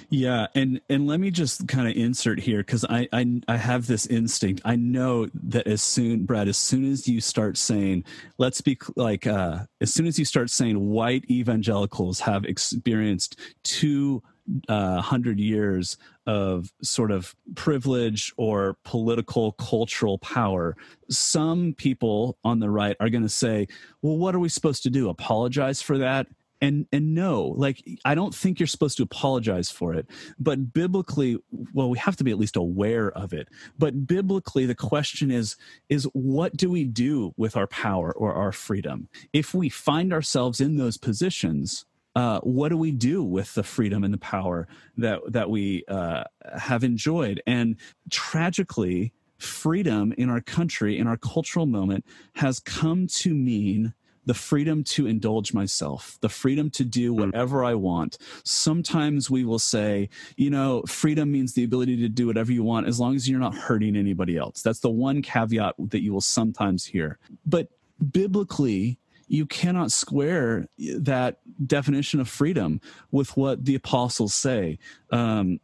yeah, 0.08 0.46
and 0.54 0.80
and 0.88 1.06
let 1.06 1.20
me 1.20 1.30
just 1.30 1.66
kind 1.68 1.88
of 1.88 1.96
insert 1.96 2.40
here 2.40 2.58
because 2.58 2.84
I, 2.84 3.08
I 3.12 3.40
I 3.48 3.56
have 3.56 3.86
this 3.86 4.06
instinct. 4.06 4.62
I 4.64 4.76
know 4.76 5.28
that 5.34 5.66
as 5.66 5.82
soon, 5.82 6.24
Brad, 6.24 6.48
as 6.48 6.56
soon 6.56 6.90
as 6.90 7.08
you 7.08 7.20
start 7.20 7.56
saying, 7.56 8.04
let's 8.38 8.60
be 8.60 8.78
like, 8.96 9.26
uh, 9.26 9.60
as 9.80 9.92
soon 9.92 10.06
as 10.06 10.18
you 10.18 10.24
start 10.24 10.50
saying 10.50 10.78
white 10.78 11.24
evangelicals 11.30 12.20
have 12.20 12.44
experienced 12.44 13.38
two 13.62 14.22
uh, 14.68 15.00
hundred 15.00 15.40
years 15.40 15.96
of 16.26 16.70
sort 16.82 17.10
of 17.10 17.34
privilege 17.54 18.32
or 18.36 18.76
political 18.84 19.52
cultural 19.52 20.18
power, 20.18 20.76
some 21.08 21.74
people 21.76 22.38
on 22.44 22.60
the 22.60 22.70
right 22.70 22.96
are 23.00 23.08
going 23.08 23.22
to 23.22 23.28
say, 23.28 23.66
well, 24.02 24.16
what 24.16 24.34
are 24.34 24.38
we 24.38 24.48
supposed 24.48 24.82
to 24.82 24.90
do? 24.90 25.08
Apologize 25.08 25.82
for 25.82 25.98
that? 25.98 26.26
And 26.60 26.86
and 26.92 27.14
no 27.14 27.54
like 27.56 27.82
i 28.04 28.14
don't 28.14 28.34
think 28.34 28.58
you're 28.58 28.66
supposed 28.66 28.96
to 28.96 29.02
apologize 29.02 29.70
for 29.70 29.94
it 29.94 30.06
but 30.38 30.72
biblically 30.72 31.38
well 31.72 31.90
we 31.90 31.98
have 31.98 32.16
to 32.16 32.24
be 32.24 32.30
at 32.30 32.38
least 32.38 32.56
aware 32.56 33.10
of 33.12 33.32
it. 33.32 33.48
But 33.78 34.06
biblically 34.06 34.66
the 34.66 34.74
question 34.74 35.30
is 35.30 35.56
is 35.88 36.04
what 36.12 36.56
do 36.56 36.68
we 36.68 36.84
do 36.84 37.32
with 37.36 37.56
our 37.56 37.66
power 37.66 38.12
or 38.12 38.34
our 38.34 38.52
freedom? 38.52 39.08
If 39.32 39.54
we 39.54 39.68
find 39.68 40.12
ourselves 40.12 40.60
in 40.60 40.76
those 40.76 40.96
positions 40.96 41.84
uh, 42.16 42.38
what 42.40 42.68
do 42.68 42.76
we 42.76 42.92
do 42.92 43.24
with 43.24 43.54
the 43.54 43.64
freedom 43.64 44.04
and 44.04 44.14
the 44.14 44.18
power 44.18 44.68
that 44.96 45.20
that 45.26 45.50
we 45.50 45.84
uh, 45.88 46.24
have 46.56 46.84
enjoyed? 46.84 47.42
And 47.46 47.76
tragically 48.10 49.12
freedom 49.38 50.14
in 50.16 50.30
our 50.30 50.40
country 50.40 50.96
in 50.96 51.06
our 51.08 51.16
cultural 51.16 51.66
moment 51.66 52.04
has 52.36 52.60
come 52.60 53.08
to 53.08 53.34
mean 53.34 53.94
the 54.26 54.34
freedom 54.34 54.84
to 54.84 55.06
indulge 55.06 55.52
myself, 55.52 56.18
the 56.20 56.28
freedom 56.28 56.70
to 56.70 56.84
do 56.84 57.12
hmm. 57.12 57.20
whatever 57.20 57.64
I 57.64 57.74
want. 57.74 58.18
Sometimes 58.44 59.30
we 59.30 59.44
will 59.44 59.58
say, 59.58 60.08
you 60.36 60.50
know, 60.50 60.82
freedom 60.86 61.32
means 61.32 61.54
the 61.54 61.64
ability 61.64 61.96
to 61.98 62.08
do 62.08 62.26
whatever 62.26 62.52
you 62.52 62.62
want 62.62 62.86
as 62.86 63.00
long 63.00 63.14
as 63.14 63.28
you're 63.28 63.40
not 63.40 63.54
hurting 63.54 63.96
anybody 63.96 64.36
else. 64.36 64.62
That's 64.62 64.80
the 64.80 64.90
one 64.90 65.22
caveat 65.22 65.74
that 65.78 66.02
you 66.02 66.12
will 66.12 66.20
sometimes 66.20 66.84
hear. 66.86 67.18
But 67.46 67.68
biblically, 68.10 68.98
you 69.26 69.46
cannot 69.46 69.90
square 69.90 70.66
that 70.78 71.38
definition 71.66 72.20
of 72.20 72.28
freedom 72.28 72.80
with 73.10 73.36
what 73.36 73.64
the 73.64 73.74
apostles 73.74 74.34
say. 74.34 74.78
Um, 75.10 75.60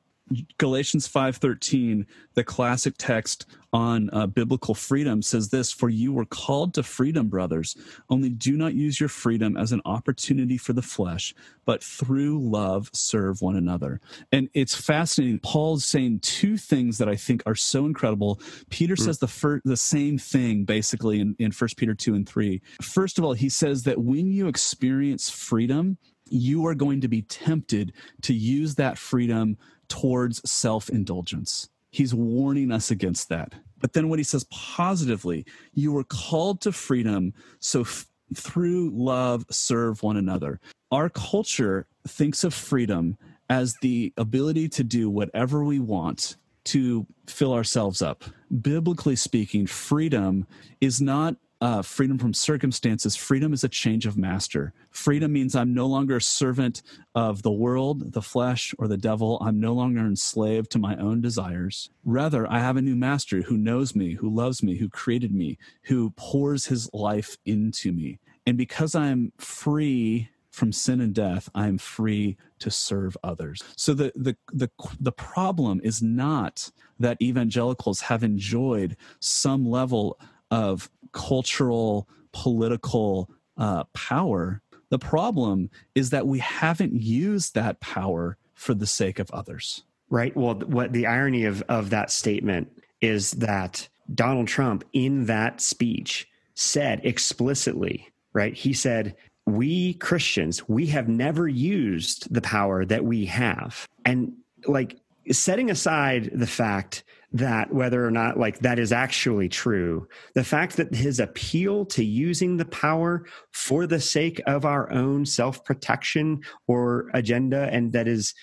Galatians 0.58 1.08
5:13, 1.08 2.06
the 2.34 2.44
classic 2.44 2.94
text 2.98 3.46
on 3.72 4.10
uh, 4.12 4.26
biblical 4.26 4.74
freedom 4.74 5.22
says 5.22 5.48
this, 5.48 5.72
"For 5.72 5.88
you 5.88 6.12
were 6.12 6.24
called 6.24 6.74
to 6.74 6.82
freedom, 6.82 7.28
brothers. 7.28 7.76
Only 8.08 8.30
do 8.30 8.56
not 8.56 8.74
use 8.74 9.00
your 9.00 9.08
freedom 9.08 9.56
as 9.56 9.72
an 9.72 9.82
opportunity 9.84 10.56
for 10.56 10.72
the 10.72 10.82
flesh, 10.82 11.34
but 11.64 11.82
through 11.82 12.40
love 12.40 12.90
serve 12.92 13.42
one 13.42 13.56
another." 13.56 14.00
And 14.30 14.48
it's 14.54 14.74
fascinating. 14.74 15.40
Paul's 15.40 15.84
saying 15.84 16.20
two 16.20 16.56
things 16.56 16.98
that 16.98 17.08
I 17.08 17.16
think 17.16 17.42
are 17.46 17.56
so 17.56 17.86
incredible. 17.86 18.40
Peter 18.70 18.94
mm. 18.94 19.04
says 19.04 19.18
the 19.18 19.28
fir- 19.28 19.62
the 19.64 19.76
same 19.76 20.16
thing 20.16 20.64
basically 20.64 21.20
in 21.20 21.34
in 21.40 21.50
1 21.50 21.70
Peter 21.76 21.94
2 21.94 22.14
and 22.14 22.28
3. 22.28 22.62
First 22.80 23.18
of 23.18 23.24
all, 23.24 23.32
he 23.32 23.48
says 23.48 23.82
that 23.82 23.98
when 23.98 24.30
you 24.30 24.46
experience 24.46 25.28
freedom, 25.28 25.98
you 26.30 26.64
are 26.66 26.74
going 26.74 27.00
to 27.00 27.08
be 27.08 27.22
tempted 27.22 27.92
to 28.22 28.32
use 28.32 28.76
that 28.76 28.96
freedom 28.96 29.58
towards 29.90 30.48
self 30.50 30.88
indulgence. 30.88 31.68
He's 31.90 32.14
warning 32.14 32.72
us 32.72 32.90
against 32.90 33.28
that. 33.28 33.52
But 33.78 33.92
then 33.92 34.08
what 34.08 34.18
he 34.18 34.24
says 34.24 34.44
positively, 34.50 35.44
you 35.74 35.92
were 35.92 36.04
called 36.04 36.60
to 36.62 36.72
freedom, 36.72 37.34
so 37.58 37.80
f- 37.82 38.06
through 38.34 38.90
love 38.94 39.44
serve 39.50 40.02
one 40.02 40.16
another. 40.16 40.60
Our 40.92 41.10
culture 41.10 41.86
thinks 42.06 42.44
of 42.44 42.54
freedom 42.54 43.18
as 43.48 43.76
the 43.82 44.12
ability 44.16 44.68
to 44.68 44.84
do 44.84 45.10
whatever 45.10 45.64
we 45.64 45.80
want 45.80 46.36
to 46.64 47.06
fill 47.26 47.52
ourselves 47.52 48.00
up. 48.00 48.24
Biblically 48.60 49.16
speaking, 49.16 49.66
freedom 49.66 50.46
is 50.80 51.00
not 51.00 51.36
uh, 51.60 51.82
freedom 51.82 52.18
from 52.18 52.32
circumstances. 52.32 53.16
Freedom 53.16 53.52
is 53.52 53.64
a 53.64 53.68
change 53.68 54.06
of 54.06 54.16
master. 54.16 54.72
Freedom 54.90 55.32
means 55.32 55.54
I'm 55.54 55.74
no 55.74 55.86
longer 55.86 56.16
a 56.16 56.22
servant 56.22 56.82
of 57.14 57.42
the 57.42 57.50
world, 57.50 58.12
the 58.12 58.22
flesh, 58.22 58.74
or 58.78 58.88
the 58.88 58.96
devil. 58.96 59.38
I'm 59.42 59.60
no 59.60 59.72
longer 59.72 60.00
enslaved 60.00 60.70
to 60.72 60.78
my 60.78 60.96
own 60.96 61.20
desires. 61.20 61.90
Rather, 62.04 62.50
I 62.50 62.60
have 62.60 62.76
a 62.76 62.82
new 62.82 62.96
master 62.96 63.42
who 63.42 63.56
knows 63.56 63.94
me, 63.94 64.14
who 64.14 64.34
loves 64.34 64.62
me, 64.62 64.76
who 64.78 64.88
created 64.88 65.32
me, 65.32 65.58
who 65.84 66.10
pours 66.16 66.66
his 66.66 66.88
life 66.94 67.36
into 67.44 67.92
me. 67.92 68.20
And 68.46 68.56
because 68.56 68.94
I'm 68.94 69.32
free 69.38 70.30
from 70.50 70.72
sin 70.72 71.00
and 71.00 71.14
death, 71.14 71.48
I 71.54 71.68
am 71.68 71.78
free 71.78 72.36
to 72.58 72.70
serve 72.70 73.16
others. 73.22 73.62
So 73.76 73.94
the 73.94 74.12
the 74.16 74.36
the 74.52 74.70
the 74.98 75.12
problem 75.12 75.80
is 75.84 76.02
not 76.02 76.70
that 76.98 77.20
evangelicals 77.22 78.00
have 78.02 78.24
enjoyed 78.24 78.96
some 79.20 79.68
level 79.68 80.18
of 80.50 80.90
cultural, 81.12 82.08
political 82.32 83.30
uh, 83.56 83.84
power. 83.94 84.62
The 84.90 84.98
problem 84.98 85.70
is 85.94 86.10
that 86.10 86.26
we 86.26 86.38
haven't 86.40 86.94
used 86.94 87.54
that 87.54 87.80
power 87.80 88.36
for 88.54 88.74
the 88.74 88.86
sake 88.86 89.18
of 89.18 89.30
others. 89.30 89.84
Right. 90.08 90.36
Well, 90.36 90.54
what 90.54 90.92
the 90.92 91.06
irony 91.06 91.44
of, 91.44 91.62
of 91.68 91.90
that 91.90 92.10
statement 92.10 92.70
is 93.00 93.32
that 93.32 93.88
Donald 94.12 94.48
Trump, 94.48 94.84
in 94.92 95.26
that 95.26 95.60
speech, 95.60 96.28
said 96.54 97.00
explicitly, 97.04 98.08
right? 98.32 98.52
He 98.52 98.72
said, 98.72 99.16
We 99.46 99.94
Christians, 99.94 100.68
we 100.68 100.86
have 100.86 101.08
never 101.08 101.46
used 101.46 102.32
the 102.32 102.42
power 102.42 102.84
that 102.84 103.04
we 103.04 103.26
have. 103.26 103.86
And 104.04 104.32
like 104.66 104.98
setting 105.30 105.70
aside 105.70 106.30
the 106.32 106.46
fact 106.46 107.04
that 107.32 107.72
whether 107.72 108.04
or 108.04 108.10
not 108.10 108.38
like 108.38 108.58
that 108.60 108.78
is 108.78 108.92
actually 108.92 109.48
true 109.48 110.06
the 110.34 110.42
fact 110.42 110.76
that 110.76 110.92
his 110.92 111.20
appeal 111.20 111.84
to 111.84 112.04
using 112.04 112.56
the 112.56 112.64
power 112.64 113.24
for 113.52 113.86
the 113.86 114.00
sake 114.00 114.40
of 114.46 114.64
our 114.64 114.90
own 114.92 115.24
self-protection 115.24 116.40
or 116.66 117.08
agenda 117.14 117.68
and 117.70 117.92
that 117.92 118.08
is 118.08 118.34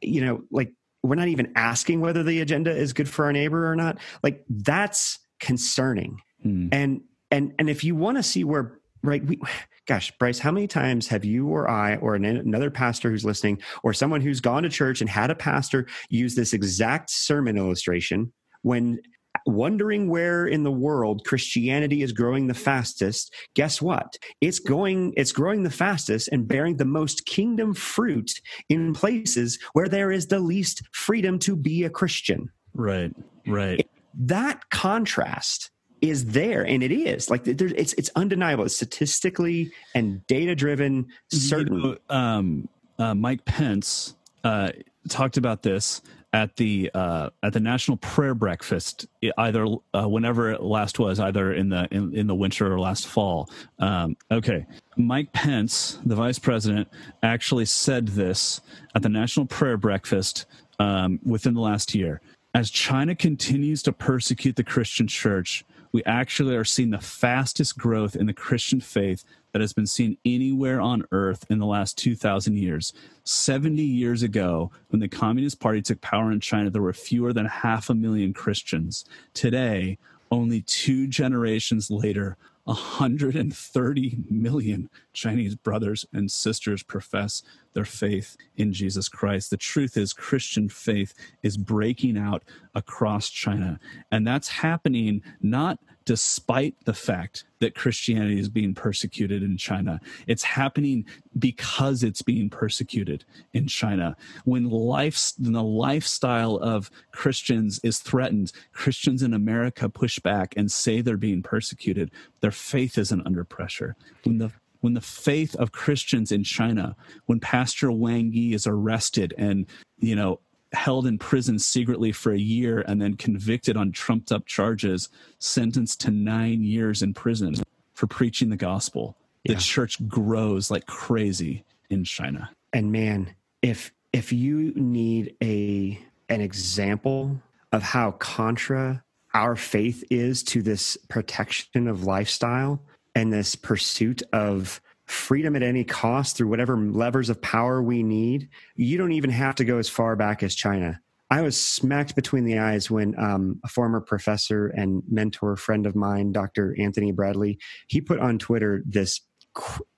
you 0.00 0.24
know 0.24 0.42
like 0.50 0.72
we're 1.04 1.14
not 1.14 1.28
even 1.28 1.52
asking 1.54 2.00
whether 2.00 2.22
the 2.22 2.40
agenda 2.40 2.74
is 2.74 2.92
good 2.92 3.08
for 3.08 3.24
our 3.26 3.32
neighbor 3.32 3.70
or 3.70 3.76
not 3.76 3.98
like 4.24 4.44
that's 4.48 5.20
concerning 5.38 6.18
mm. 6.44 6.68
and 6.72 7.00
and 7.30 7.52
and 7.58 7.70
if 7.70 7.84
you 7.84 7.94
want 7.94 8.16
to 8.16 8.22
see 8.22 8.42
where 8.42 8.80
right 9.02 9.24
we 9.24 9.40
gosh 9.86 10.12
bryce 10.18 10.38
how 10.38 10.50
many 10.50 10.66
times 10.66 11.08
have 11.08 11.24
you 11.24 11.48
or 11.48 11.68
i 11.68 11.96
or 11.96 12.14
another 12.14 12.70
pastor 12.70 13.10
who's 13.10 13.24
listening 13.24 13.60
or 13.82 13.92
someone 13.92 14.20
who's 14.20 14.40
gone 14.40 14.62
to 14.62 14.68
church 14.68 15.00
and 15.00 15.10
had 15.10 15.30
a 15.30 15.34
pastor 15.34 15.86
use 16.08 16.34
this 16.34 16.52
exact 16.52 17.10
sermon 17.10 17.56
illustration 17.56 18.32
when 18.62 18.98
wondering 19.46 20.08
where 20.08 20.46
in 20.46 20.62
the 20.62 20.70
world 20.70 21.24
christianity 21.24 22.02
is 22.02 22.12
growing 22.12 22.46
the 22.46 22.54
fastest? 22.54 23.34
Guess 23.54 23.82
what? 23.82 24.16
It's 24.40 24.58
going 24.58 25.12
it's 25.16 25.32
growing 25.32 25.62
the 25.62 25.70
fastest 25.70 26.28
and 26.28 26.46
bearing 26.46 26.76
the 26.76 26.84
most 26.84 27.26
kingdom 27.26 27.74
fruit 27.74 28.30
in 28.68 28.94
places 28.94 29.58
where 29.72 29.88
there 29.88 30.12
is 30.12 30.26
the 30.26 30.40
least 30.40 30.82
freedom 30.92 31.38
to 31.40 31.56
be 31.56 31.84
a 31.84 31.90
christian. 31.90 32.50
Right 32.74 33.12
right. 33.46 33.88
That 34.14 34.68
contrast 34.70 35.70
is 36.02 36.26
there 36.26 36.66
and 36.66 36.82
it 36.82 36.92
is. 36.92 37.30
Like 37.30 37.46
it's 37.46 37.94
it's 37.94 38.10
undeniable. 38.16 38.64
It's 38.64 38.76
statistically 38.76 39.72
and 39.94 40.26
data 40.26 40.54
driven 40.54 41.06
certain 41.30 41.78
you 41.78 41.98
know, 42.10 42.14
um, 42.14 42.68
uh, 42.98 43.14
mike 43.14 43.44
pence 43.44 44.14
uh, 44.44 44.70
talked 45.08 45.36
about 45.36 45.62
this 45.62 46.02
at 46.32 46.56
the 46.56 46.90
uh, 46.94 47.30
at 47.42 47.52
the 47.52 47.60
national 47.60 47.98
prayer 47.98 48.34
breakfast 48.34 49.06
either 49.38 49.66
uh, 49.94 50.08
whenever 50.08 50.50
it 50.50 50.62
last 50.62 50.98
was 50.98 51.20
either 51.20 51.52
in 51.52 51.68
the 51.68 51.86
in, 51.92 52.14
in 52.14 52.26
the 52.26 52.34
winter 52.34 52.72
or 52.72 52.80
last 52.80 53.06
fall. 53.06 53.48
Um, 53.78 54.16
okay. 54.30 54.66
Mike 54.96 55.32
pence 55.32 55.98
the 56.04 56.16
vice 56.16 56.38
president 56.38 56.88
actually 57.22 57.66
said 57.66 58.08
this 58.08 58.60
at 58.94 59.02
the 59.02 59.08
national 59.08 59.46
prayer 59.46 59.76
breakfast 59.76 60.46
um, 60.78 61.20
within 61.22 61.54
the 61.54 61.60
last 61.60 61.94
year. 61.94 62.20
As 62.54 62.70
china 62.70 63.14
continues 63.14 63.82
to 63.84 63.92
persecute 63.92 64.56
the 64.56 64.64
christian 64.64 65.06
church 65.06 65.64
we 65.92 66.02
actually 66.04 66.56
are 66.56 66.64
seeing 66.64 66.90
the 66.90 66.98
fastest 66.98 67.76
growth 67.76 68.16
in 68.16 68.26
the 68.26 68.32
Christian 68.32 68.80
faith 68.80 69.24
that 69.52 69.60
has 69.60 69.74
been 69.74 69.86
seen 69.86 70.16
anywhere 70.24 70.80
on 70.80 71.04
earth 71.12 71.44
in 71.50 71.58
the 71.58 71.66
last 71.66 71.98
2,000 71.98 72.56
years. 72.56 72.94
70 73.24 73.82
years 73.82 74.22
ago, 74.22 74.70
when 74.88 75.00
the 75.00 75.08
Communist 75.08 75.60
Party 75.60 75.82
took 75.82 76.00
power 76.00 76.32
in 76.32 76.40
China, 76.40 76.70
there 76.70 76.82
were 76.82 76.94
fewer 76.94 77.32
than 77.32 77.46
half 77.46 77.90
a 77.90 77.94
million 77.94 78.32
Christians. 78.32 79.04
Today, 79.34 79.98
only 80.30 80.62
two 80.62 81.06
generations 81.06 81.90
later, 81.90 82.38
130 82.64 84.18
million 84.30 84.88
Chinese 85.12 85.54
brothers 85.54 86.06
and 86.12 86.30
sisters 86.30 86.82
profess 86.82 87.42
their 87.72 87.84
faith 87.84 88.36
in 88.56 88.72
Jesus 88.72 89.08
Christ. 89.08 89.50
The 89.50 89.56
truth 89.56 89.96
is, 89.96 90.12
Christian 90.12 90.68
faith 90.68 91.14
is 91.42 91.56
breaking 91.56 92.16
out 92.16 92.44
across 92.74 93.28
China. 93.28 93.80
And 94.10 94.26
that's 94.26 94.48
happening 94.48 95.22
not 95.40 95.78
despite 96.04 96.74
the 96.84 96.94
fact 96.94 97.44
that 97.60 97.74
Christianity 97.74 98.38
is 98.38 98.48
being 98.48 98.74
persecuted 98.74 99.42
in 99.42 99.56
China. 99.56 100.00
It's 100.26 100.42
happening 100.42 101.04
because 101.38 102.02
it's 102.02 102.22
being 102.22 102.50
persecuted 102.50 103.24
in 103.52 103.66
China. 103.66 104.16
When 104.44 104.68
life, 104.68 105.32
the 105.38 105.62
lifestyle 105.62 106.56
of 106.56 106.90
Christians 107.12 107.80
is 107.82 108.00
threatened, 108.00 108.52
Christians 108.72 109.22
in 109.22 109.32
America 109.32 109.88
push 109.88 110.18
back 110.18 110.54
and 110.56 110.70
say 110.70 111.00
they're 111.00 111.16
being 111.16 111.42
persecuted. 111.42 112.10
Their 112.40 112.50
faith 112.50 112.98
isn't 112.98 113.26
under 113.26 113.44
pressure. 113.44 113.96
When 114.24 114.38
the 114.38 114.52
when 114.80 114.94
the 114.94 115.00
faith 115.00 115.54
of 115.54 115.70
Christians 115.70 116.32
in 116.32 116.42
China, 116.42 116.96
when 117.26 117.38
Pastor 117.38 117.92
Wang 117.92 118.32
Yi 118.32 118.52
is 118.52 118.66
arrested 118.66 119.32
and 119.38 119.66
you 119.98 120.16
know 120.16 120.40
held 120.72 121.06
in 121.06 121.18
prison 121.18 121.58
secretly 121.58 122.12
for 122.12 122.32
a 122.32 122.38
year 122.38 122.84
and 122.86 123.00
then 123.00 123.14
convicted 123.14 123.76
on 123.76 123.92
trumped 123.92 124.32
up 124.32 124.46
charges, 124.46 125.08
sentenced 125.38 126.00
to 126.00 126.10
nine 126.10 126.62
years 126.62 127.02
in 127.02 127.14
prison 127.14 127.54
for 127.94 128.06
preaching 128.06 128.50
the 128.50 128.56
gospel. 128.56 129.16
Yeah. 129.44 129.54
The 129.54 129.60
church 129.60 130.06
grows 130.08 130.70
like 130.70 130.86
crazy 130.86 131.64
in 131.90 132.04
China. 132.04 132.50
And 132.72 132.92
man, 132.92 133.34
if 133.60 133.92
if 134.12 134.32
you 134.32 134.72
need 134.74 135.36
a 135.42 135.98
an 136.28 136.40
example 136.40 137.40
of 137.72 137.82
how 137.82 138.12
contra 138.12 139.02
our 139.34 139.56
faith 139.56 140.04
is 140.10 140.42
to 140.42 140.62
this 140.62 140.96
protection 141.08 141.88
of 141.88 142.04
lifestyle 142.04 142.80
and 143.14 143.32
this 143.32 143.54
pursuit 143.54 144.22
of 144.32 144.80
freedom 145.12 145.54
at 145.56 145.62
any 145.62 145.84
cost 145.84 146.36
through 146.36 146.48
whatever 146.48 146.76
levers 146.76 147.28
of 147.28 147.40
power 147.40 147.82
we 147.82 148.02
need. 148.02 148.48
You 148.76 148.98
don't 148.98 149.12
even 149.12 149.30
have 149.30 149.54
to 149.56 149.64
go 149.64 149.78
as 149.78 149.88
far 149.88 150.16
back 150.16 150.42
as 150.42 150.54
China. 150.54 151.00
I 151.30 151.40
was 151.40 151.62
smacked 151.62 152.14
between 152.14 152.44
the 152.44 152.58
eyes 152.58 152.90
when 152.90 153.18
um, 153.18 153.60
a 153.64 153.68
former 153.68 154.00
professor 154.00 154.68
and 154.68 155.02
mentor 155.08 155.56
friend 155.56 155.86
of 155.86 155.96
mine, 155.96 156.32
Dr. 156.32 156.76
Anthony 156.78 157.10
Bradley, 157.10 157.58
he 157.86 158.00
put 158.00 158.20
on 158.20 158.38
Twitter 158.38 158.82
this. 158.84 159.20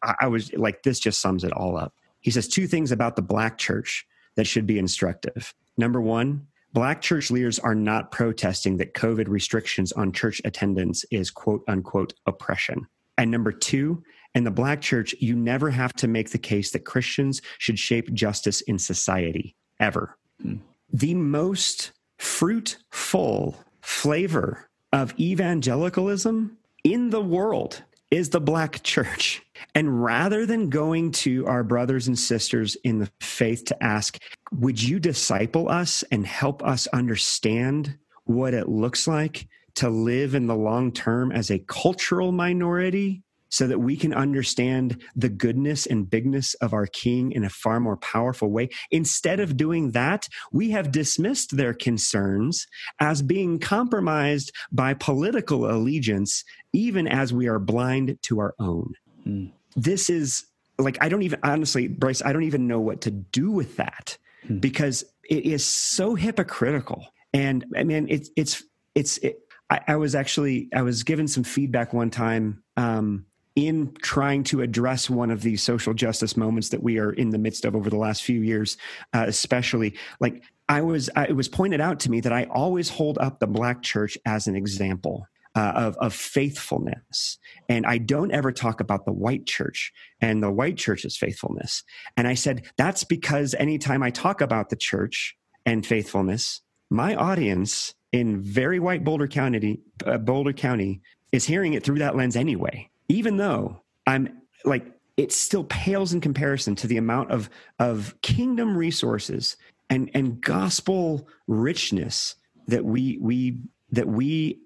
I 0.03 0.27
was 0.27 0.53
like, 0.55 0.83
this 0.83 1.01
just 1.01 1.21
sums 1.21 1.45
it 1.45 1.53
all 1.53 1.77
up. 1.77 1.95
He 2.21 2.31
says 2.31 2.49
two 2.49 2.67
things 2.67 2.93
about 2.93 3.17
the 3.17 3.23
black 3.23 3.59
church 3.59 4.07
that 4.37 4.47
should 4.47 4.67
be 4.67 4.79
instructive. 4.79 5.55
Number 5.77 6.01
one, 6.01 6.47
black 6.73 7.01
church 7.01 7.31
leaders 7.31 7.59
are 7.59 7.75
not 7.75 8.11
protesting 8.11 8.77
that 8.79 8.95
COVID 8.95 9.29
restrictions 9.29 9.93
on 9.93 10.13
church 10.13 10.41
attendance 10.45 11.05
is 11.11 11.31
quote 11.31 11.63
unquote 11.69 12.15
oppression. 12.27 12.87
And 13.19 13.31
number 13.31 13.53
two, 13.53 14.03
in 14.35 14.45
the 14.45 14.51
black 14.51 14.81
church, 14.81 15.15
you 15.21 15.37
never 15.37 15.71
have 15.71 15.93
to 15.95 16.09
make 16.09 16.31
the 16.31 16.39
case 16.39 16.73
that 16.73 16.85
Christians 16.85 17.41
should 17.59 17.79
shape 17.79 18.13
justice 18.13 18.61
in 18.63 18.79
society, 18.79 19.57
ever. 19.81 20.17
Hmm. 20.43 20.57
The 20.93 21.15
most 21.15 21.93
fruitful 22.19 23.57
flavor 23.81 24.69
of 24.93 25.19
evangelicalism 25.19 26.57
in 26.85 27.11
the 27.11 27.21
world 27.21 27.83
is 28.11 28.31
the 28.31 28.41
black 28.41 28.83
church. 28.83 29.43
And 29.75 30.03
rather 30.05 30.47
than 30.47 30.71
going 30.71 31.11
to 31.13 31.47
our 31.47 31.65
brothers 31.65 32.07
and 32.07 32.19
sisters 32.19 32.77
in 32.85 33.01
the 33.01 33.11
faith 33.21 33.65
to 33.67 33.83
ask, 33.83 34.19
would 34.53 34.81
you 34.81 35.01
disciple 35.01 35.69
us 35.69 36.05
and 36.13 36.25
help 36.25 36.63
us 36.63 36.87
understand 36.89 37.99
what 38.25 38.55
it 38.55 38.69
looks 38.69 39.09
like 39.09 39.49
to 39.77 39.89
live 39.89 40.37
in 40.37 40.47
the 40.47 40.55
long 40.55 40.93
term 40.93 41.33
as 41.33 41.51
a 41.51 41.59
cultural 41.59 42.31
minority 42.31 43.24
so 43.55 43.69
that 43.69 43.79
we 43.79 43.97
can 43.97 44.13
understand 44.13 45.01
the 45.15 45.29
goodness 45.29 45.87
and 45.87 46.11
bigness 46.11 46.55
of 46.55 46.73
our 46.73 46.87
King 46.87 47.31
in 47.31 47.45
a 47.45 47.49
far 47.49 47.79
more 47.79 47.97
powerful 47.99 48.51
way. 48.51 48.69
Instead 48.91 49.39
of 49.39 49.57
doing 49.57 49.93
that, 49.93 50.29
we 50.51 50.71
have 50.71 50.91
dismissed 50.91 51.57
their 51.57 51.73
concerns 51.73 52.67
as 52.99 53.23
being 53.23 53.61
compromised 53.61 54.51
by 54.73 54.93
political 54.93 55.71
allegiance, 55.71 56.43
even 56.73 57.07
as 57.07 57.33
we 57.33 57.47
are 57.47 57.61
blind 57.61 58.19
to 58.23 58.41
our 58.41 58.57
own. 58.59 58.93
Mm. 59.25 59.53
This 59.77 60.11
is 60.11 60.47
like, 60.77 60.99
I 61.01 61.09
don't 61.09 61.23
even, 61.23 61.39
honestly, 61.45 61.87
Bryce, 61.87 62.23
I 62.25 62.33
don't 62.33 62.43
even 62.43 62.67
know 62.67 62.81
what 62.81 63.03
to 63.03 63.13
do 63.13 63.53
with 63.53 63.77
that 63.77 64.19
mm. 64.49 64.61
because 64.61 65.05
it 65.31 65.47
is 65.47 65.65
so 65.65 66.17
hypocritical. 66.17 67.07
And 67.33 67.65
I 67.77 67.85
mean, 67.85 68.09
it's, 68.11 68.31
it's, 68.35 68.65
it's, 68.97 69.19
it, 69.19 69.39
I, 69.71 69.81
I, 69.87 69.97
was 69.97 70.17
actually, 70.17 70.69
I 70.75 70.83
was 70.83 71.05
given 71.05 71.29
some 71.29 71.45
feedback 71.45 71.93
one 71.93 72.11
time 72.11 72.65
um, 72.77 73.27
in 73.57 73.95
trying 74.03 74.43
to 74.43 74.63
address 74.63 75.09
one 75.09 75.31
of 75.31 75.43
these 75.43 75.63
social 75.63 75.95
justice 75.95 76.37
moments 76.37 76.71
that 76.71 76.83
we 76.83 76.99
are 76.99 77.13
in 77.13 77.31
the 77.31 77.39
midst 77.39 77.65
of 77.65 77.77
over 77.77 77.89
the 77.89 77.97
last 77.97 78.23
few 78.23 78.41
years, 78.41 78.77
uh, 79.13 79.25
especially 79.29 79.95
like 80.21 80.43
I 80.69 80.81
was, 80.81 81.09
I, 81.15 81.27
it 81.27 81.37
was 81.37 81.49
pointed 81.49 81.81
out 81.81 82.01
to 82.01 82.11
me 82.11 82.21
that 82.21 82.33
I 82.33 82.45
always 82.45 82.89
hold 82.89 83.19
up 83.19 83.39
the 83.39 83.47
black 83.47 83.83
church 83.83 84.19
as 84.27 84.47
an 84.47 84.57
example. 84.57 85.27
Uh, 85.57 85.73
of, 85.77 85.97
of 85.99 86.13
faithfulness. 86.13 87.39
And 87.69 87.87
I 87.87 87.99
don't 87.99 88.33
ever 88.33 88.51
talk 88.51 88.81
about 88.81 89.05
the 89.05 89.13
white 89.13 89.47
church 89.47 89.93
and 90.21 90.43
the 90.43 90.51
white 90.51 90.77
church's 90.77 91.17
faithfulness. 91.17 91.85
And 92.17 92.27
I 92.27 92.35
said, 92.35 92.65
that's 92.77 93.05
because 93.05 93.55
anytime 93.55 94.03
I 94.03 94.11
talk 94.11 94.41
about 94.41 94.69
the 94.69 94.75
church 94.75 95.37
and 95.65 95.87
faithfulness, 95.87 96.61
my 96.91 97.15
audience 97.15 97.95
in 98.11 98.43
very 98.43 98.81
white 98.81 99.05
Boulder 99.05 99.29
County, 99.29 99.79
uh, 100.05 100.19
Boulder 100.19 100.53
County 100.53 101.03
is 101.31 101.45
hearing 101.45 101.75
it 101.75 101.85
through 101.85 102.01
that 102.01 102.17
lens 102.17 102.35
anyway 102.35 102.91
even 103.09 103.37
though 103.37 103.83
I'm 104.07 104.41
like, 104.65 104.87
it 105.17 105.33
still 105.33 105.65
pales 105.65 106.13
in 106.13 106.21
comparison 106.21 106.75
to 106.77 106.87
the 106.87 106.97
amount 106.97 107.31
of, 107.31 107.49
of 107.79 108.15
kingdom 108.23 108.77
resources 108.77 109.57
and, 109.91 110.11
and 110.15 110.41
gospel 110.41 111.29
richness 111.47 112.35
that 112.67 112.85
we, 112.85 113.19
we, 113.21 113.61
that 113.91 114.09
we 114.09 114.61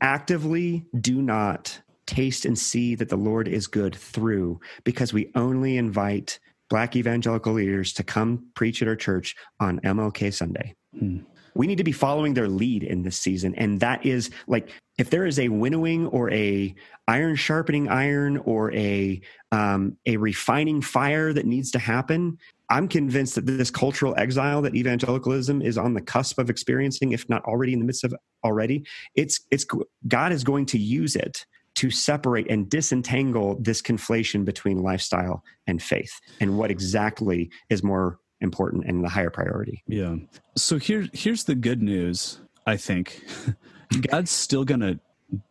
actively 0.00 0.86
do 1.00 1.22
not 1.22 1.80
taste 2.06 2.44
and 2.44 2.58
see 2.58 2.94
that 2.94 3.08
the 3.08 3.16
Lord 3.16 3.48
is 3.48 3.66
good 3.66 3.94
through 3.94 4.60
because 4.84 5.12
we 5.12 5.30
only 5.34 5.76
invite 5.76 6.38
black 6.68 6.96
evangelical 6.96 7.52
leaders 7.52 7.92
to 7.92 8.02
come 8.02 8.46
preach 8.54 8.82
at 8.82 8.88
our 8.88 8.96
church 8.96 9.36
on 9.60 9.80
MLK 9.80 10.32
Sunday. 10.32 10.74
Hmm 10.98 11.18
we 11.56 11.66
need 11.66 11.78
to 11.78 11.84
be 11.84 11.92
following 11.92 12.34
their 12.34 12.48
lead 12.48 12.82
in 12.82 13.02
this 13.02 13.16
season. 13.16 13.54
And 13.54 13.80
that 13.80 14.04
is 14.04 14.30
like 14.46 14.70
if 14.98 15.10
there 15.10 15.26
is 15.26 15.38
a 15.38 15.48
winnowing 15.48 16.06
or 16.08 16.30
a 16.32 16.74
iron 17.08 17.36
sharpening 17.36 17.88
iron 17.88 18.38
or 18.38 18.72
a 18.74 19.20
um, 19.52 19.96
a 20.06 20.16
refining 20.16 20.82
fire 20.82 21.32
that 21.32 21.46
needs 21.46 21.70
to 21.70 21.78
happen 21.78 22.36
i'm 22.68 22.88
convinced 22.88 23.36
that 23.36 23.46
this 23.46 23.70
cultural 23.70 24.12
exile 24.18 24.60
that 24.60 24.74
evangelicalism 24.74 25.62
is 25.62 25.78
on 25.78 25.94
the 25.94 26.00
cusp 26.00 26.36
of 26.40 26.50
experiencing 26.50 27.12
if 27.12 27.28
not 27.28 27.44
already 27.44 27.72
in 27.72 27.78
the 27.78 27.84
midst 27.84 28.02
of 28.02 28.12
already 28.44 28.84
it's 29.14 29.40
it's 29.52 29.64
god 30.08 30.32
is 30.32 30.42
going 30.42 30.66
to 30.66 30.78
use 30.78 31.14
it 31.14 31.46
to 31.76 31.90
separate 31.90 32.50
and 32.50 32.68
disentangle 32.68 33.56
this 33.60 33.80
conflation 33.80 34.44
between 34.44 34.82
lifestyle 34.82 35.44
and 35.66 35.82
faith. 35.82 36.20
And 36.40 36.56
what 36.58 36.70
exactly 36.70 37.50
is 37.68 37.82
more 37.82 38.18
important 38.40 38.84
and 38.86 39.02
the 39.02 39.08
higher 39.08 39.30
priority. 39.30 39.82
Yeah. 39.86 40.16
So 40.56 40.78
here 40.78 41.08
here's 41.12 41.44
the 41.44 41.54
good 41.54 41.82
news, 41.82 42.40
I 42.66 42.76
think. 42.76 43.24
God's 44.10 44.30
still 44.30 44.64
going 44.64 44.80
to 44.80 44.98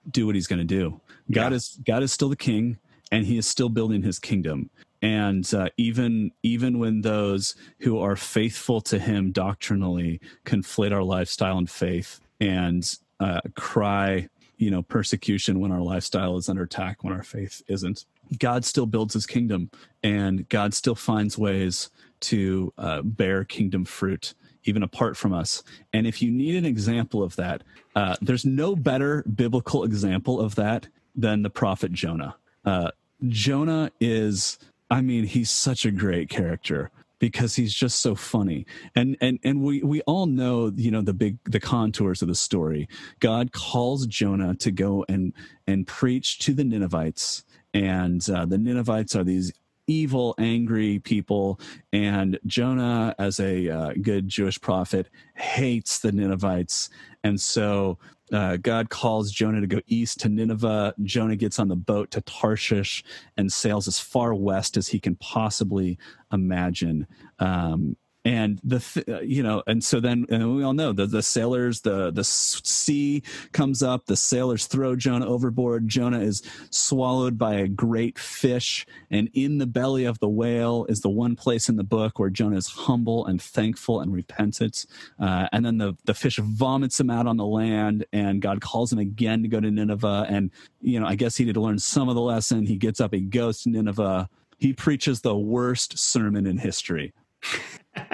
do 0.09 0.25
what 0.25 0.35
he's 0.35 0.47
going 0.47 0.59
to 0.59 0.65
do. 0.65 0.99
God 1.31 1.51
yeah. 1.51 1.57
is 1.57 1.79
God 1.85 2.03
is 2.03 2.11
still 2.11 2.29
the 2.29 2.35
king 2.35 2.77
and 3.11 3.25
he 3.25 3.37
is 3.37 3.47
still 3.47 3.69
building 3.69 4.03
his 4.03 4.19
kingdom. 4.19 4.69
And 5.01 5.51
uh, 5.53 5.69
even 5.77 6.31
even 6.43 6.79
when 6.79 7.01
those 7.01 7.55
who 7.79 7.99
are 7.99 8.15
faithful 8.15 8.81
to 8.81 8.99
him 8.99 9.31
doctrinally 9.31 10.19
conflate 10.45 10.91
our 10.91 11.03
lifestyle 11.03 11.57
and 11.57 11.69
faith 11.69 12.19
and 12.39 12.97
uh, 13.19 13.41
cry, 13.55 14.29
you 14.57 14.71
know, 14.71 14.81
persecution 14.81 15.59
when 15.59 15.71
our 15.71 15.81
lifestyle 15.81 16.37
is 16.37 16.49
under 16.49 16.63
attack, 16.63 17.03
when 17.03 17.13
our 17.13 17.23
faith 17.23 17.61
isn't, 17.67 18.05
God 18.39 18.65
still 18.65 18.85
builds 18.85 19.13
his 19.13 19.25
kingdom 19.25 19.69
and 20.03 20.47
God 20.49 20.73
still 20.73 20.95
finds 20.95 21.37
ways 21.37 21.89
to 22.25 22.73
uh, 22.77 23.01
bear 23.01 23.43
kingdom 23.43 23.85
fruit 23.85 24.33
even 24.65 24.83
apart 24.83 25.15
from 25.15 25.31
us. 25.31 25.63
And 25.93 26.07
if 26.07 26.21
you 26.21 26.31
need 26.31 26.55
an 26.55 26.65
example 26.65 27.23
of 27.23 27.35
that, 27.35 27.63
uh, 27.95 28.15
there's 28.21 28.45
no 28.45 28.75
better 28.75 29.23
biblical 29.23 29.83
example 29.83 30.41
of 30.41 30.55
that 30.55 30.87
than 31.15 31.43
the 31.43 31.49
prophet 31.49 31.91
Jonah. 31.91 32.35
Uh, 32.65 32.89
Jonah 33.27 33.91
is, 33.99 34.57
I 34.89 35.01
mean, 35.01 35.25
he's 35.25 35.51
such 35.51 35.85
a 35.85 35.91
great 35.91 36.29
character 36.29 36.89
because 37.19 37.55
he's 37.55 37.73
just 37.73 38.01
so 38.01 38.13
funny. 38.15 38.65
And 38.95 39.15
and 39.21 39.39
and 39.43 39.61
we 39.61 39.81
we 39.83 40.01
all 40.01 40.25
know, 40.25 40.71
you 40.75 40.91
know, 40.91 41.01
the 41.01 41.13
big 41.13 41.37
the 41.45 41.61
contours 41.61 42.21
of 42.21 42.27
the 42.27 42.35
story. 42.35 42.89
God 43.19 43.53
calls 43.53 44.05
Jonah 44.07 44.55
to 44.55 44.71
go 44.71 45.05
and 45.07 45.31
and 45.65 45.87
preach 45.87 46.39
to 46.39 46.53
the 46.53 46.63
Ninevites 46.63 47.45
and 47.75 48.27
uh, 48.29 48.45
the 48.45 48.57
Ninevites 48.57 49.17
are 49.17 49.23
these 49.25 49.51
evil, 49.87 50.35
angry 50.37 50.99
people. 50.99 51.59
And 51.93 52.39
Jonah, 52.45 53.15
as 53.19 53.39
a 53.39 53.69
uh, 53.69 53.93
good 54.01 54.27
Jewish 54.27 54.59
prophet, 54.59 55.09
hates 55.35 55.99
the 55.99 56.11
Ninevites. 56.11 56.89
And 57.23 57.39
so 57.39 57.97
uh, 58.31 58.57
God 58.57 58.89
calls 58.89 59.31
Jonah 59.31 59.61
to 59.61 59.67
go 59.67 59.81
east 59.87 60.19
to 60.21 60.29
Nineveh. 60.29 60.95
Jonah 61.03 61.35
gets 61.35 61.59
on 61.59 61.67
the 61.67 61.75
boat 61.75 62.11
to 62.11 62.21
Tarshish 62.21 63.03
and 63.37 63.51
sails 63.51 63.87
as 63.87 63.99
far 63.99 64.33
west 64.33 64.77
as 64.77 64.87
he 64.87 64.99
can 64.99 65.15
possibly 65.15 65.97
imagine. 66.31 67.07
Um, 67.39 67.97
and 68.25 68.59
the 68.63 68.79
th- 68.79 69.07
uh, 69.07 69.21
you 69.21 69.43
know 69.43 69.61
and 69.67 69.83
so 69.83 69.99
then 69.99 70.25
and 70.29 70.55
we 70.55 70.63
all 70.63 70.73
know 70.73 70.91
the 70.91 71.05
the 71.05 71.21
sailors 71.21 71.81
the 71.81 72.11
the 72.11 72.23
sea 72.23 73.21
comes 73.51 73.83
up 73.83 74.07
the 74.07 74.17
sailors 74.17 74.65
throw 74.65 74.95
jonah 74.95 75.27
overboard. 75.27 75.87
Jonah 75.87 76.19
is 76.19 76.41
swallowed 76.71 77.37
by 77.37 77.55
a 77.55 77.67
great 77.67 78.17
fish. 78.17 78.85
And 79.11 79.29
in 79.33 79.59
the 79.59 79.67
belly 79.67 80.05
of 80.05 80.19
the 80.19 80.29
whale 80.29 80.85
is 80.89 81.01
the 81.01 81.09
one 81.09 81.35
place 81.35 81.69
in 81.69 81.75
the 81.75 81.83
book 81.83 82.17
where 82.17 82.29
jonah 82.29 82.57
is 82.57 82.67
humble 82.67 83.25
and 83.27 83.41
thankful 83.41 84.01
and 84.01 84.11
repentant. 84.11 84.85
Uh, 85.19 85.47
and 85.51 85.63
then 85.63 85.77
the 85.77 85.95
the 86.05 86.15
fish 86.15 86.37
vomits 86.37 86.99
him 86.99 87.09
out 87.09 87.27
on 87.27 87.37
the 87.37 87.45
land 87.45 88.05
and 88.11 88.41
god 88.41 88.61
calls 88.61 88.91
him 88.91 88.99
again 88.99 89.43
to 89.43 89.47
go 89.47 89.59
to 89.59 89.69
nineveh. 89.69 90.25
And 90.27 90.49
you 90.81 90.99
know 90.99 91.05
i 91.05 91.15
guess 91.15 91.37
he 91.37 91.45
did 91.45 91.57
learn 91.57 91.77
some 91.77 92.09
of 92.09 92.15
the 92.15 92.21
lesson. 92.21 92.65
He 92.65 92.77
gets 92.77 92.99
up 92.99 93.13
he 93.13 93.21
goes 93.21 93.61
to 93.63 93.69
nineveh. 93.69 94.29
He 94.57 94.73
preaches 94.73 95.21
the 95.21 95.35
worst 95.35 95.99
sermon 95.99 96.47
in 96.47 96.57
history 96.57 97.13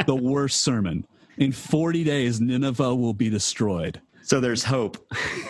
the 0.06 0.15
worst 0.15 0.62
sermon. 0.62 1.06
In 1.38 1.52
40 1.52 2.04
days, 2.04 2.41
Nineveh 2.41 2.96
will 2.96 3.13
be 3.13 3.30
destroyed. 3.30 4.02
So 4.23 4.39
there's 4.39 4.63
hope. 4.63 4.97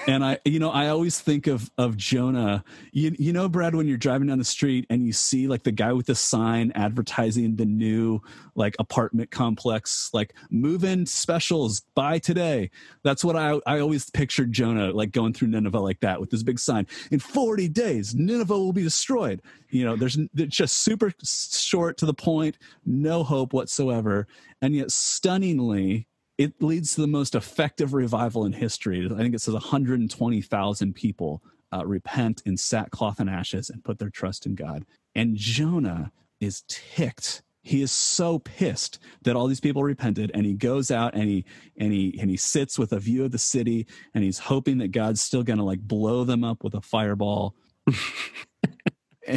and 0.08 0.24
I, 0.24 0.40
you 0.46 0.60
know, 0.60 0.70
I 0.70 0.88
always 0.88 1.20
think 1.20 1.48
of 1.48 1.70
of 1.78 1.98
Jonah. 1.98 2.64
You, 2.92 3.16
you 3.18 3.34
know, 3.34 3.50
Brad, 3.50 3.76
when 3.76 3.88
you're 3.88 3.98
driving 3.98 4.28
down 4.28 4.38
the 4.38 4.46
street 4.46 4.86
and 4.90 5.06
you 5.06 5.14
see 5.14 5.48
like 5.48 5.64
the 5.64 5.72
guy 5.72 5.94
with 5.94 6.06
the 6.06 6.16
sign 6.16 6.72
advertising 6.76 7.56
the 7.56 7.66
new 7.66 8.22
like 8.56 8.76
apartment 8.80 9.32
complex, 9.32 10.10
like 10.14 10.34
move 10.50 10.84
in 10.84 11.06
specials, 11.06 11.82
buy 11.96 12.20
today. 12.20 12.72
That's 13.04 13.24
what 13.24 13.36
I 13.36 13.60
I 13.66 13.80
always 13.80 14.10
pictured 14.10 14.52
Jonah 14.52 14.92
like 14.92 15.12
going 15.12 15.34
through 15.34 15.50
Nineveh 15.50 15.80
like 15.80 16.00
that 16.02 16.20
with 16.20 16.30
this 16.30 16.44
big 16.44 16.60
sign. 16.60 16.88
In 17.12 17.20
40 17.20 17.68
days, 17.70 18.16
Nineveh 18.16 18.58
will 18.58 18.74
be 18.74 18.84
destroyed. 18.84 19.42
You 19.70 19.86
know, 19.86 19.96
there's 19.96 20.18
it's 20.36 20.56
just 20.56 20.78
super 20.80 21.12
short 21.24 21.98
to 21.98 22.06
the 22.06 22.14
point, 22.14 22.58
no 22.86 23.24
hope 23.24 23.54
whatsoever, 23.54 24.28
and 24.62 24.76
yet 24.76 24.92
stunningly 24.92 26.08
it 26.42 26.60
leads 26.60 26.96
to 26.96 27.02
the 27.02 27.08
most 27.08 27.36
effective 27.36 27.94
revival 27.94 28.46
in 28.46 28.54
history. 28.54 29.06
I 29.06 29.16
think 29.16 29.36
it 29.36 29.42
says 29.42 29.54
120,000 29.54 30.94
people 30.96 31.44
uh, 31.72 31.86
repent 31.86 32.42
in 32.48 32.58
sackcloth 32.58 33.20
and 33.20 33.30
ashes 33.30 33.70
and 33.70 33.84
put 33.84 34.00
their 34.00 34.10
trust 34.10 34.48
in 34.48 34.56
God. 34.56 34.86
And 35.14 35.36
Jonah 35.36 36.12
is 36.40 36.64
ticked. 36.68 37.44
He 37.62 37.84
is 37.84 37.92
so 37.92 38.40
pissed 38.40 38.98
that 39.22 39.36
all 39.36 39.46
these 39.46 39.60
people 39.60 39.84
repented, 39.84 40.32
and 40.34 40.48
he 40.48 40.56
goes 40.56 40.90
out 40.90 41.14
and 41.14 41.30
he 41.30 41.46
and 41.78 41.94
he 41.94 42.18
and 42.20 42.28
he 42.28 42.38
sits 42.38 42.80
with 42.80 42.92
a 42.92 43.00
view 43.00 43.24
of 43.24 43.32
the 43.32 43.38
city, 43.38 43.86
and 44.16 44.24
he's 44.24 44.40
hoping 44.40 44.80
that 44.80 44.92
God's 44.92 45.22
still 45.22 45.44
going 45.44 45.60
to 45.60 45.64
like 45.64 45.82
blow 45.82 46.24
them 46.24 46.44
up 46.44 46.64
with 46.64 46.74
a 46.74 46.82
fireball. 46.82 47.54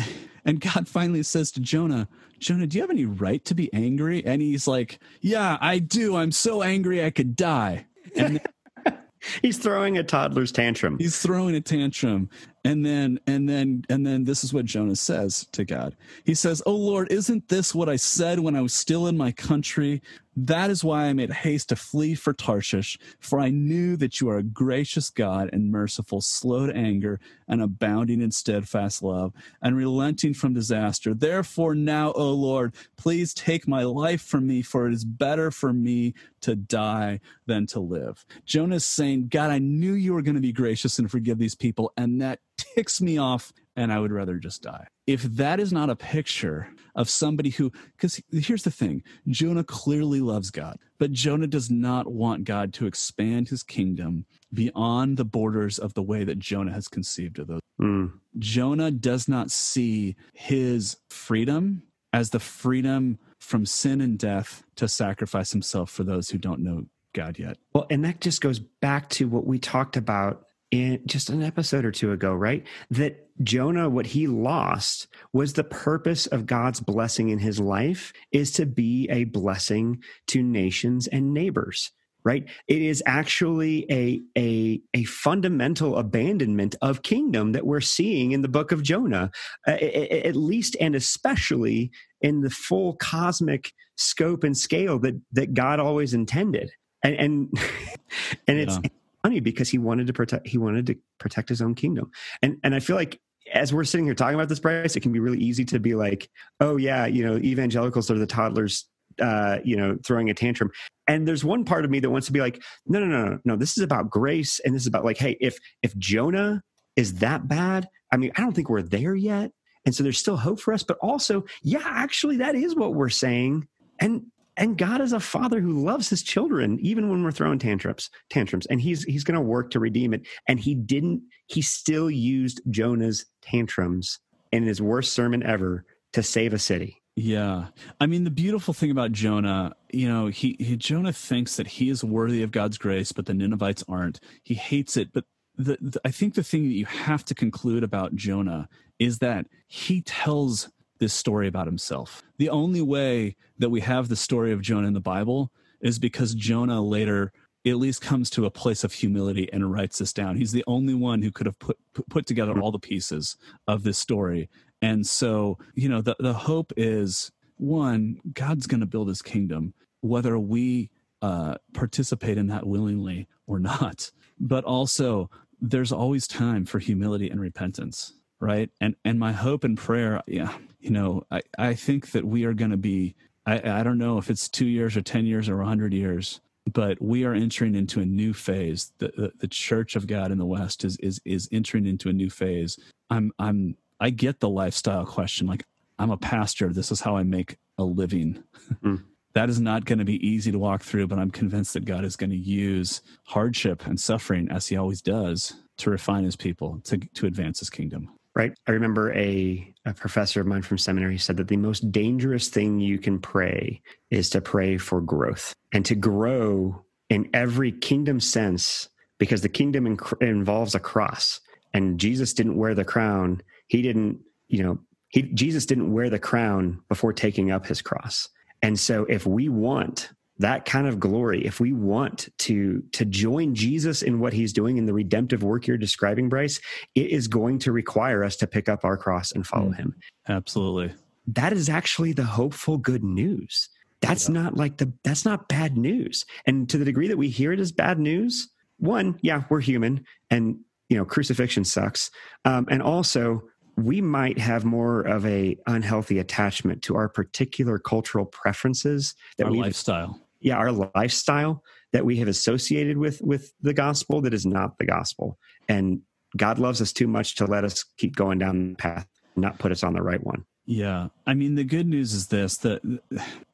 and 0.44 0.58
God 0.58 0.88
finally 0.88 1.22
says 1.22 1.52
to 1.52 1.60
Jonah, 1.60 2.08
Jonah, 2.38 2.66
do 2.66 2.76
you 2.76 2.82
have 2.82 2.90
any 2.90 3.04
right 3.04 3.44
to 3.44 3.54
be 3.54 3.72
angry? 3.72 4.24
And 4.24 4.42
he's 4.42 4.66
like, 4.66 4.98
Yeah, 5.20 5.58
I 5.60 5.78
do. 5.78 6.16
I'm 6.16 6.32
so 6.32 6.62
angry 6.62 7.04
I 7.04 7.10
could 7.10 7.36
die. 7.36 7.86
And 8.16 8.40
he's 9.42 9.58
throwing 9.58 9.98
a 9.98 10.04
toddler's 10.04 10.52
tantrum. 10.52 10.98
He's 10.98 11.18
throwing 11.18 11.54
a 11.54 11.60
tantrum. 11.60 12.28
And 12.66 12.84
then 12.84 13.20
and 13.26 13.46
then 13.46 13.84
and 13.90 14.06
then 14.06 14.24
this 14.24 14.42
is 14.42 14.54
what 14.54 14.64
Jonah 14.64 14.96
says 14.96 15.46
to 15.52 15.64
God. 15.64 15.94
He 16.24 16.34
says, 16.34 16.62
"Oh 16.64 16.74
Lord, 16.74 17.12
isn't 17.12 17.48
this 17.48 17.74
what 17.74 17.90
I 17.90 17.96
said 17.96 18.40
when 18.40 18.56
I 18.56 18.62
was 18.62 18.72
still 18.72 19.06
in 19.06 19.18
my 19.18 19.32
country? 19.32 20.00
That 20.36 20.70
is 20.70 20.82
why 20.82 21.04
I 21.04 21.12
made 21.12 21.30
haste 21.30 21.68
to 21.68 21.76
flee 21.76 22.14
for 22.14 22.32
Tarshish, 22.32 22.98
for 23.20 23.38
I 23.38 23.50
knew 23.50 23.96
that 23.96 24.20
you 24.20 24.28
are 24.28 24.38
a 24.38 24.42
gracious 24.42 25.08
God 25.10 25.48
and 25.52 25.70
merciful, 25.70 26.20
slow 26.20 26.66
to 26.66 26.74
anger, 26.74 27.20
and 27.46 27.62
abounding 27.62 28.20
in 28.20 28.32
steadfast 28.32 29.02
love, 29.02 29.32
and 29.62 29.76
relenting 29.76 30.34
from 30.34 30.52
disaster. 30.52 31.14
Therefore, 31.14 31.74
now, 31.74 32.12
O 32.12 32.32
Lord, 32.32 32.74
please 32.96 33.32
take 33.32 33.68
my 33.68 33.84
life 33.84 34.22
from 34.22 34.46
me, 34.46 34.62
for 34.62 34.88
it 34.88 34.94
is 34.94 35.04
better 35.04 35.50
for 35.52 35.72
me 35.72 36.14
to 36.40 36.56
die 36.56 37.20
than 37.46 37.66
to 37.66 37.78
live. 37.78 38.26
Jonah's 38.44 38.86
saying, 38.86 39.28
God, 39.28 39.50
I 39.50 39.58
knew 39.58 39.92
you 39.92 40.14
were 40.14 40.22
going 40.22 40.34
to 40.34 40.40
be 40.40 40.52
gracious 40.52 40.98
and 40.98 41.10
forgive 41.10 41.38
these 41.38 41.54
people, 41.54 41.92
and 41.96 42.20
that 42.20 42.40
ticks 42.56 43.00
me 43.00 43.18
off, 43.18 43.52
and 43.76 43.92
I 43.92 43.98
would 43.98 44.12
rather 44.12 44.38
just 44.38 44.62
die. 44.62 44.86
If 45.06 45.22
that 45.22 45.60
is 45.60 45.72
not 45.72 45.90
a 45.90 45.96
picture 45.96 46.68
of 46.94 47.10
somebody 47.10 47.50
who, 47.50 47.72
because 47.96 48.20
here's 48.32 48.62
the 48.62 48.70
thing 48.70 49.02
Jonah 49.28 49.64
clearly 49.64 50.20
loves 50.20 50.50
God, 50.50 50.78
but 50.98 51.12
Jonah 51.12 51.46
does 51.46 51.70
not 51.70 52.06
want 52.06 52.44
God 52.44 52.72
to 52.74 52.86
expand 52.86 53.48
his 53.48 53.62
kingdom 53.62 54.26
beyond 54.52 55.16
the 55.16 55.24
borders 55.24 55.78
of 55.78 55.94
the 55.94 56.02
way 56.02 56.24
that 56.24 56.38
Jonah 56.38 56.72
has 56.72 56.88
conceived 56.88 57.38
of 57.38 57.48
those. 57.48 57.60
Mm. 57.80 58.12
Jonah 58.38 58.90
does 58.90 59.28
not 59.28 59.50
see 59.50 60.16
his 60.32 60.96
freedom 61.10 61.82
as 62.12 62.30
the 62.30 62.40
freedom 62.40 63.18
from 63.40 63.66
sin 63.66 64.00
and 64.00 64.18
death 64.18 64.62
to 64.76 64.88
sacrifice 64.88 65.50
himself 65.50 65.90
for 65.90 66.04
those 66.04 66.30
who 66.30 66.38
don't 66.38 66.60
know 66.60 66.86
God 67.12 67.38
yet. 67.38 67.58
Well, 67.72 67.86
and 67.90 68.04
that 68.04 68.20
just 68.20 68.40
goes 68.40 68.58
back 68.58 69.08
to 69.10 69.28
what 69.28 69.46
we 69.46 69.58
talked 69.58 69.96
about 69.96 70.46
in 70.74 71.00
just 71.06 71.30
an 71.30 71.42
episode 71.42 71.84
or 71.84 71.92
two 71.92 72.10
ago, 72.10 72.34
right? 72.34 72.66
That 72.90 73.28
Jonah, 73.42 73.88
what 73.88 74.06
he 74.06 74.26
lost 74.26 75.06
was 75.32 75.52
the 75.52 75.64
purpose 75.64 76.26
of 76.26 76.46
God's 76.46 76.80
blessing 76.80 77.28
in 77.28 77.38
his 77.38 77.60
life 77.60 78.12
is 78.32 78.52
to 78.52 78.66
be 78.66 79.08
a 79.10 79.24
blessing 79.24 80.02
to 80.28 80.42
nations 80.42 81.06
and 81.06 81.32
neighbors 81.32 81.92
right? 82.26 82.48
It 82.68 82.80
is 82.80 83.02
actually 83.04 83.84
a 83.92 84.22
a 84.38 84.80
a 84.94 85.04
fundamental 85.04 85.98
abandonment 85.98 86.74
of 86.80 87.02
kingdom 87.02 87.52
that 87.52 87.66
we're 87.66 87.82
seeing 87.82 88.32
in 88.32 88.40
the 88.40 88.48
book 88.48 88.72
of 88.72 88.82
jonah 88.82 89.30
uh, 89.68 89.72
at 89.72 90.34
least 90.34 90.74
and 90.80 90.94
especially 90.94 91.90
in 92.22 92.40
the 92.40 92.48
full 92.48 92.96
cosmic 92.96 93.72
scope 93.98 94.42
and 94.42 94.56
scale 94.56 94.98
that 95.00 95.20
that 95.32 95.52
god 95.52 95.78
always 95.78 96.14
intended. 96.14 96.70
And 97.02 97.14
and, 97.14 97.58
and 98.48 98.58
it's 98.58 98.78
yeah 98.82 98.88
funny 99.24 99.40
because 99.40 99.68
he 99.68 99.78
wanted 99.78 100.06
to 100.06 100.12
protect 100.12 100.46
he 100.46 100.58
wanted 100.58 100.86
to 100.86 100.96
protect 101.18 101.48
his 101.48 101.60
own 101.60 101.74
kingdom. 101.74 102.10
And 102.42 102.58
and 102.62 102.74
I 102.74 102.80
feel 102.80 102.96
like 102.96 103.20
as 103.52 103.74
we're 103.74 103.84
sitting 103.84 104.06
here 104.06 104.14
talking 104.14 104.36
about 104.36 104.48
this, 104.48 104.60
Bryce, 104.60 104.96
it 104.96 105.00
can 105.00 105.12
be 105.12 105.20
really 105.20 105.38
easy 105.38 105.64
to 105.66 105.78
be 105.78 105.94
like, 105.94 106.30
oh 106.60 106.76
yeah, 106.76 107.06
you 107.06 107.24
know, 107.24 107.36
evangelicals 107.36 108.10
are 108.10 108.18
the 108.18 108.26
toddlers 108.26 108.86
uh, 109.20 109.58
you 109.64 109.76
know, 109.76 109.96
throwing 110.04 110.30
a 110.30 110.34
tantrum. 110.34 110.70
And 111.06 111.28
there's 111.28 111.44
one 111.44 111.64
part 111.64 111.84
of 111.84 111.90
me 111.90 112.00
that 112.00 112.10
wants 112.10 112.26
to 112.26 112.32
be 112.32 112.40
like, 112.40 112.62
no, 112.86 112.98
no, 112.98 113.06
no, 113.06 113.24
no, 113.24 113.38
no. 113.44 113.56
This 113.56 113.76
is 113.76 113.84
about 113.84 114.10
grace, 114.10 114.60
and 114.64 114.74
this 114.74 114.82
is 114.82 114.86
about 114.86 115.04
like, 115.04 115.18
hey, 115.18 115.36
if 115.40 115.58
if 115.82 115.96
Jonah 115.98 116.62
is 116.96 117.14
that 117.14 117.48
bad, 117.48 117.88
I 118.12 118.16
mean, 118.16 118.32
I 118.36 118.40
don't 118.40 118.54
think 118.54 118.68
we're 118.68 118.82
there 118.82 119.14
yet. 119.14 119.50
And 119.84 119.94
so 119.94 120.02
there's 120.02 120.18
still 120.18 120.36
hope 120.36 120.60
for 120.60 120.72
us. 120.72 120.82
But 120.82 120.96
also, 121.02 121.44
yeah, 121.62 121.82
actually, 121.84 122.38
that 122.38 122.54
is 122.54 122.74
what 122.74 122.94
we're 122.94 123.10
saying. 123.10 123.68
And 124.00 124.24
and 124.56 124.78
God 124.78 125.00
is 125.00 125.12
a 125.12 125.20
father 125.20 125.60
who 125.60 125.84
loves 125.84 126.08
his 126.08 126.22
children, 126.22 126.78
even 126.80 127.08
when 127.08 127.22
we're 127.22 127.32
throwing 127.32 127.58
tantrums, 127.58 128.10
tantrums, 128.30 128.66
and 128.66 128.80
he's 128.80 129.04
he's 129.04 129.24
going 129.24 129.34
to 129.34 129.40
work 129.40 129.70
to 129.72 129.80
redeem 129.80 130.14
it. 130.14 130.26
And 130.48 130.60
he 130.60 130.74
didn't. 130.74 131.22
He 131.46 131.62
still 131.62 132.10
used 132.10 132.60
Jonah's 132.70 133.26
tantrums 133.42 134.20
in 134.52 134.62
his 134.62 134.80
worst 134.80 135.12
sermon 135.12 135.42
ever 135.42 135.84
to 136.12 136.22
save 136.22 136.52
a 136.52 136.58
city. 136.58 137.02
Yeah, 137.16 137.66
I 138.00 138.06
mean 138.06 138.24
the 138.24 138.30
beautiful 138.30 138.74
thing 138.74 138.90
about 138.90 139.12
Jonah, 139.12 139.72
you 139.92 140.08
know, 140.08 140.26
he, 140.26 140.56
he 140.58 140.76
Jonah 140.76 141.12
thinks 141.12 141.56
that 141.56 141.66
he 141.66 141.88
is 141.88 142.02
worthy 142.02 142.42
of 142.42 142.50
God's 142.50 142.76
grace, 142.76 143.12
but 143.12 143.26
the 143.26 143.34
Ninevites 143.34 143.84
aren't. 143.88 144.20
He 144.42 144.54
hates 144.54 144.96
it, 144.96 145.12
but 145.12 145.24
the, 145.56 145.78
the 145.80 146.00
I 146.04 146.10
think 146.10 146.34
the 146.34 146.42
thing 146.42 146.64
that 146.64 146.74
you 146.74 146.86
have 146.86 147.24
to 147.26 147.34
conclude 147.34 147.84
about 147.84 148.16
Jonah 148.16 148.68
is 148.98 149.18
that 149.18 149.46
he 149.68 150.02
tells 150.02 150.70
this 151.04 151.12
story 151.12 151.46
about 151.46 151.66
himself. 151.66 152.22
The 152.38 152.48
only 152.48 152.80
way 152.80 153.36
that 153.58 153.68
we 153.68 153.82
have 153.82 154.08
the 154.08 154.16
story 154.16 154.52
of 154.52 154.62
Jonah 154.62 154.88
in 154.88 154.94
the 154.94 155.00
Bible 155.00 155.52
is 155.82 155.98
because 155.98 156.34
Jonah 156.34 156.80
later 156.80 157.30
at 157.66 157.76
least 157.76 158.00
comes 158.00 158.30
to 158.30 158.46
a 158.46 158.50
place 158.50 158.84
of 158.84 158.92
humility 158.94 159.50
and 159.52 159.70
writes 159.70 159.98
this 159.98 160.14
down. 160.14 160.36
He's 160.36 160.52
the 160.52 160.64
only 160.66 160.94
one 160.94 161.20
who 161.20 161.30
could 161.30 161.44
have 161.44 161.58
put 161.58 161.76
put 162.08 162.26
together 162.26 162.58
all 162.58 162.72
the 162.72 162.78
pieces 162.78 163.36
of 163.68 163.82
this 163.82 163.98
story. 163.98 164.48
And 164.80 165.06
so, 165.06 165.58
you 165.74 165.90
know, 165.90 166.00
the 166.00 166.16
the 166.18 166.32
hope 166.32 166.72
is 166.74 167.30
one, 167.58 168.18
God's 168.32 168.66
going 168.66 168.80
to 168.80 168.86
build 168.86 169.08
his 169.08 169.20
kingdom 169.20 169.74
whether 170.00 170.38
we 170.38 170.90
uh, 171.20 171.56
participate 171.74 172.38
in 172.38 172.46
that 172.46 172.66
willingly 172.66 173.28
or 173.46 173.58
not. 173.58 174.10
But 174.40 174.64
also, 174.64 175.30
there's 175.60 175.92
always 175.92 176.26
time 176.26 176.64
for 176.64 176.78
humility 176.78 177.28
and 177.28 177.40
repentance 177.40 178.14
right? 178.40 178.70
And 178.80 178.96
and 179.04 179.18
my 179.18 179.32
hope 179.32 179.64
and 179.64 179.76
prayer 179.76 180.22
yeah 180.26 180.54
you 180.80 180.90
know 180.90 181.24
i 181.30 181.42
i 181.58 181.74
think 181.74 182.12
that 182.12 182.24
we 182.24 182.44
are 182.44 182.52
going 182.52 182.70
to 182.70 182.76
be 182.76 183.14
i 183.46 183.80
i 183.80 183.82
don't 183.82 183.98
know 183.98 184.18
if 184.18 184.30
it's 184.30 184.48
two 184.48 184.66
years 184.66 184.96
or 184.96 185.02
ten 185.02 185.24
years 185.24 185.48
or 185.48 185.60
a 185.60 185.66
hundred 185.66 185.94
years 185.94 186.40
but 186.72 187.00
we 187.00 187.24
are 187.24 187.34
entering 187.34 187.74
into 187.74 188.00
a 188.00 188.06
new 188.06 188.32
phase. 188.32 188.92
The, 188.96 189.08
the, 189.08 189.32
the 189.38 189.48
church 189.48 189.96
of 189.96 190.06
god 190.06 190.30
in 190.30 190.38
the 190.38 190.46
west 190.46 190.84
is 190.84 190.96
is 190.98 191.20
is 191.24 191.48
entering 191.52 191.86
into 191.86 192.08
a 192.08 192.12
new 192.12 192.30
phase. 192.30 192.78
I'm 193.10 193.32
i'm 193.38 193.76
i 194.00 194.10
get 194.10 194.40
the 194.40 194.48
lifestyle 194.48 195.06
question 195.06 195.46
like 195.46 195.64
i'm 195.98 196.10
a 196.10 196.16
pastor. 196.16 196.72
This 196.72 196.90
is 196.90 197.00
how 197.00 197.16
i 197.16 197.22
make 197.22 197.56
a 197.78 197.84
living. 197.84 198.42
Mm. 198.82 199.04
that 199.34 199.50
is 199.50 199.60
not 199.60 199.84
going 199.84 199.98
to 199.98 200.04
be 200.04 200.26
easy 200.26 200.52
to 200.52 200.60
walk 200.60 200.80
through 200.80 201.08
but 201.08 201.18
i'm 201.18 201.30
convinced 201.30 201.72
that 201.72 201.84
god 201.84 202.04
is 202.04 202.14
going 202.14 202.30
to 202.30 202.36
use 202.36 203.02
hardship 203.26 203.84
and 203.84 203.98
suffering 203.98 204.48
as 204.48 204.68
he 204.68 204.76
always 204.76 205.02
does 205.02 205.54
to 205.76 205.90
refine 205.90 206.22
his 206.22 206.36
people 206.36 206.80
to 206.84 206.98
to 207.14 207.26
advance 207.26 207.58
his 207.58 207.68
kingdom 207.68 208.08
right? 208.34 208.52
I 208.66 208.72
remember 208.72 209.12
a, 209.12 209.72
a 209.84 209.94
professor 209.94 210.40
of 210.40 210.46
mine 210.46 210.62
from 210.62 210.78
seminary 210.78 211.18
said 211.18 211.36
that 211.36 211.48
the 211.48 211.56
most 211.56 211.92
dangerous 211.92 212.48
thing 212.48 212.80
you 212.80 212.98
can 212.98 213.20
pray 213.20 213.80
is 214.10 214.30
to 214.30 214.40
pray 214.40 214.76
for 214.76 215.00
growth 215.00 215.54
and 215.72 215.84
to 215.86 215.94
grow 215.94 216.84
in 217.10 217.30
every 217.32 217.70
kingdom 217.70 218.18
sense 218.18 218.88
because 219.18 219.42
the 219.42 219.48
kingdom 219.48 219.98
involves 220.20 220.74
a 220.74 220.80
cross 220.80 221.40
and 221.72 221.98
Jesus 221.98 222.32
didn't 222.32 222.56
wear 222.56 222.74
the 222.74 222.84
crown. 222.84 223.40
He 223.68 223.82
didn't, 223.82 224.20
you 224.48 224.62
know, 224.62 224.78
he, 225.08 225.22
Jesus 225.22 225.66
didn't 225.66 225.92
wear 225.92 226.10
the 226.10 226.18
crown 226.18 226.80
before 226.88 227.12
taking 227.12 227.50
up 227.50 227.66
his 227.66 227.82
cross. 227.82 228.28
And 228.62 228.78
so 228.78 229.04
if 229.04 229.26
we 229.26 229.48
want 229.48 230.10
that 230.38 230.64
kind 230.64 230.86
of 230.86 230.98
glory 230.98 231.44
if 231.44 231.60
we 231.60 231.72
want 231.72 232.28
to 232.38 232.82
to 232.92 233.04
join 233.04 233.54
jesus 233.54 234.02
in 234.02 234.18
what 234.18 234.32
he's 234.32 234.52
doing 234.52 234.76
in 234.78 234.86
the 234.86 234.92
redemptive 234.92 235.42
work 235.42 235.66
you're 235.66 235.76
describing 235.76 236.28
bryce 236.28 236.60
it 236.94 237.10
is 237.10 237.28
going 237.28 237.58
to 237.60 237.72
require 237.72 238.24
us 238.24 238.36
to 238.36 238.46
pick 238.46 238.68
up 238.68 238.84
our 238.84 238.96
cross 238.96 239.32
and 239.32 239.46
follow 239.46 239.70
mm, 239.70 239.76
him. 239.76 239.94
Absolutely. 240.28 240.94
That 241.26 241.52
is 241.52 241.68
actually 241.68 242.12
the 242.12 242.24
hopeful 242.24 242.78
good 242.78 243.04
news. 243.04 243.68
That's 244.00 244.28
yeah. 244.28 244.34
not 244.34 244.56
like 244.56 244.76
the 244.76 244.92
that's 245.02 245.24
not 245.24 245.48
bad 245.48 245.76
news. 245.76 246.24
And 246.46 246.68
to 246.70 246.78
the 246.78 246.84
degree 246.84 247.08
that 247.08 247.16
we 247.16 247.28
hear 247.28 247.52
it 247.52 247.60
as 247.60 247.72
bad 247.72 247.98
news 247.98 248.48
one 248.78 249.16
yeah 249.22 249.44
we're 249.48 249.60
human 249.60 250.04
and 250.30 250.58
you 250.88 250.96
know 250.96 251.04
crucifixion 251.04 251.64
sucks. 251.64 252.10
Um, 252.44 252.66
and 252.70 252.82
also 252.82 253.42
we 253.76 254.00
might 254.00 254.38
have 254.38 254.64
more 254.64 255.00
of 255.00 255.26
a 255.26 255.56
unhealthy 255.66 256.18
attachment 256.18 256.82
to 256.82 256.94
our 256.96 257.08
particular 257.08 257.78
cultural 257.78 258.24
preferences 258.24 259.14
that 259.38 259.50
we 259.50 259.60
lifestyle 259.60 260.20
yeah 260.44 260.56
our 260.56 260.70
lifestyle 260.94 261.64
that 261.92 262.04
we 262.04 262.16
have 262.18 262.28
associated 262.28 262.98
with 262.98 263.20
with 263.22 263.52
the 263.60 263.74
gospel 263.74 264.20
that 264.20 264.34
is 264.34 264.46
not 264.46 264.78
the 264.78 264.84
gospel. 264.84 265.38
And 265.68 266.02
god 266.36 266.58
loves 266.58 266.80
us 266.80 266.92
too 266.92 267.08
much 267.08 267.34
to 267.36 267.46
let 267.46 267.64
us 267.64 267.84
keep 267.96 268.14
going 268.14 268.38
down 268.38 268.70
the 268.70 268.76
path 268.76 269.08
not 269.36 269.58
put 269.58 269.72
us 269.72 269.82
on 269.82 269.94
the 269.94 270.02
right 270.02 270.22
one. 270.24 270.44
Yeah. 270.66 271.08
I 271.26 271.34
mean 271.34 271.56
the 271.56 271.64
good 271.64 271.88
news 271.88 272.14
is 272.14 272.28
this 272.28 272.58
that 272.58 272.82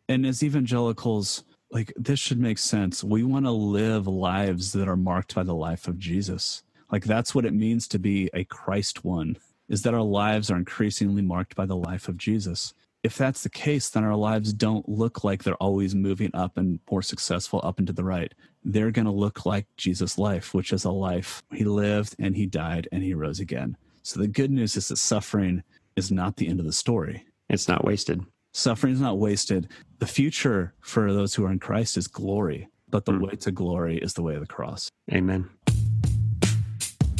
and 0.08 0.26
as 0.26 0.42
evangelicals 0.42 1.44
like 1.70 1.92
this 1.96 2.18
should 2.18 2.40
make 2.40 2.58
sense. 2.58 3.04
We 3.04 3.22
want 3.22 3.46
to 3.46 3.52
live 3.52 4.08
lives 4.08 4.72
that 4.72 4.88
are 4.88 4.96
marked 4.96 5.34
by 5.36 5.44
the 5.44 5.54
life 5.54 5.86
of 5.86 5.98
jesus. 5.98 6.64
Like 6.90 7.04
that's 7.04 7.34
what 7.34 7.44
it 7.44 7.54
means 7.54 7.86
to 7.88 7.98
be 7.98 8.28
a 8.34 8.44
christ 8.44 9.04
one 9.04 9.36
is 9.68 9.82
that 9.82 9.94
our 9.94 10.02
lives 10.02 10.50
are 10.50 10.56
increasingly 10.56 11.22
marked 11.22 11.54
by 11.54 11.64
the 11.64 11.76
life 11.76 12.08
of 12.08 12.16
jesus 12.16 12.74
if 13.02 13.16
that's 13.16 13.42
the 13.42 13.50
case, 13.50 13.88
then 13.88 14.04
our 14.04 14.16
lives 14.16 14.52
don't 14.52 14.88
look 14.88 15.24
like 15.24 15.42
they're 15.42 15.54
always 15.54 15.94
moving 15.94 16.30
up 16.34 16.56
and 16.56 16.80
more 16.90 17.02
successful 17.02 17.60
up 17.64 17.78
and 17.78 17.86
to 17.86 17.92
the 17.92 18.04
right. 18.04 18.34
They're 18.62 18.90
going 18.90 19.06
to 19.06 19.10
look 19.10 19.46
like 19.46 19.66
Jesus' 19.76 20.18
life, 20.18 20.52
which 20.52 20.72
is 20.72 20.84
a 20.84 20.90
life 20.90 21.42
he 21.52 21.64
lived 21.64 22.14
and 22.18 22.36
he 22.36 22.46
died 22.46 22.88
and 22.92 23.02
he 23.02 23.14
rose 23.14 23.40
again. 23.40 23.76
So 24.02 24.20
the 24.20 24.28
good 24.28 24.50
news 24.50 24.76
is 24.76 24.88
that 24.88 24.96
suffering 24.96 25.62
is 25.96 26.12
not 26.12 26.36
the 26.36 26.48
end 26.48 26.60
of 26.60 26.66
the 26.66 26.72
story. 26.72 27.24
It's 27.48 27.68
not 27.68 27.84
wasted. 27.84 28.24
Suffering 28.52 28.92
is 28.92 29.00
not 29.00 29.18
wasted. 29.18 29.68
The 29.98 30.06
future 30.06 30.74
for 30.80 31.12
those 31.12 31.34
who 31.34 31.44
are 31.44 31.52
in 31.52 31.58
Christ 31.58 31.96
is 31.96 32.06
glory, 32.06 32.68
but 32.88 33.04
the 33.04 33.12
mm. 33.12 33.28
way 33.28 33.36
to 33.36 33.50
glory 33.50 33.98
is 33.98 34.14
the 34.14 34.22
way 34.22 34.34
of 34.34 34.40
the 34.40 34.46
cross. 34.46 34.90
Amen. 35.12 35.48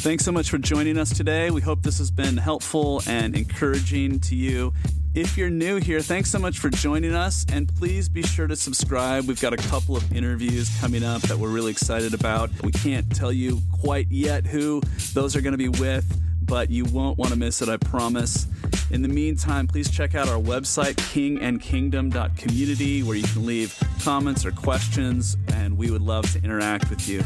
Thanks 0.01 0.25
so 0.25 0.31
much 0.31 0.49
for 0.49 0.57
joining 0.57 0.97
us 0.97 1.15
today. 1.15 1.51
We 1.51 1.61
hope 1.61 1.83
this 1.83 1.99
has 1.99 2.09
been 2.09 2.35
helpful 2.35 3.03
and 3.05 3.35
encouraging 3.35 4.19
to 4.21 4.35
you. 4.35 4.73
If 5.13 5.37
you're 5.37 5.51
new 5.51 5.75
here, 5.75 6.01
thanks 6.01 6.31
so 6.31 6.39
much 6.39 6.57
for 6.57 6.71
joining 6.71 7.13
us, 7.13 7.45
and 7.53 7.71
please 7.75 8.09
be 8.09 8.23
sure 8.23 8.47
to 8.47 8.55
subscribe. 8.55 9.25
We've 9.25 9.39
got 9.39 9.53
a 9.53 9.57
couple 9.57 9.95
of 9.95 10.11
interviews 10.11 10.75
coming 10.79 11.03
up 11.03 11.21
that 11.23 11.37
we're 11.37 11.51
really 11.51 11.69
excited 11.69 12.15
about. 12.15 12.49
We 12.63 12.71
can't 12.71 13.15
tell 13.15 13.31
you 13.31 13.61
quite 13.79 14.07
yet 14.09 14.47
who 14.47 14.81
those 15.13 15.35
are 15.35 15.41
going 15.41 15.51
to 15.51 15.57
be 15.59 15.69
with, 15.69 16.19
but 16.41 16.71
you 16.71 16.85
won't 16.85 17.19
want 17.19 17.31
to 17.31 17.37
miss 17.37 17.61
it, 17.61 17.69
I 17.69 17.77
promise. 17.77 18.47
In 18.89 19.03
the 19.03 19.07
meantime, 19.07 19.67
please 19.67 19.91
check 19.91 20.15
out 20.15 20.27
our 20.27 20.41
website, 20.41 20.95
kingandkingdom.community, 20.95 23.03
where 23.03 23.17
you 23.17 23.27
can 23.27 23.45
leave 23.45 23.77
comments 24.03 24.47
or 24.47 24.51
questions, 24.51 25.37
and 25.53 25.77
we 25.77 25.91
would 25.91 26.01
love 26.01 26.33
to 26.33 26.43
interact 26.43 26.89
with 26.89 27.07
you. 27.07 27.23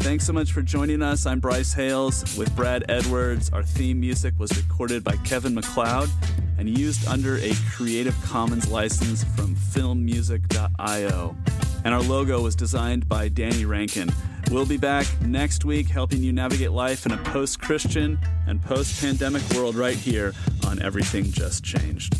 Thanks 0.00 0.24
so 0.24 0.32
much 0.32 0.52
for 0.52 0.62
joining 0.62 1.02
us. 1.02 1.26
I'm 1.26 1.38
Bryce 1.38 1.72
Hales 1.74 2.36
with 2.36 2.54
Brad 2.56 2.84
Edwards. 2.88 3.50
Our 3.50 3.62
theme 3.62 4.00
music 4.00 4.32
was 4.38 4.56
recorded 4.56 5.04
by 5.04 5.16
Kevin 5.18 5.54
MacLeod 5.54 6.08
and 6.56 6.78
used 6.78 7.06
under 7.06 7.36
a 7.38 7.52
Creative 7.70 8.16
Commons 8.24 8.70
license 8.70 9.24
from 9.24 9.54
filmmusic.io. 9.54 11.36
And 11.84 11.94
our 11.94 12.02
logo 12.02 12.40
was 12.40 12.56
designed 12.56 13.08
by 13.08 13.28
Danny 13.28 13.64
Rankin. 13.64 14.10
We'll 14.50 14.66
be 14.66 14.78
back 14.78 15.06
next 15.20 15.64
week 15.64 15.88
helping 15.88 16.22
you 16.22 16.32
navigate 16.32 16.72
life 16.72 17.04
in 17.04 17.12
a 17.12 17.18
post 17.18 17.60
Christian 17.60 18.18
and 18.46 18.62
post 18.62 19.00
pandemic 19.00 19.42
world 19.50 19.74
right 19.74 19.96
here 19.96 20.32
on 20.66 20.80
Everything 20.80 21.30
Just 21.30 21.64
Changed. 21.64 22.14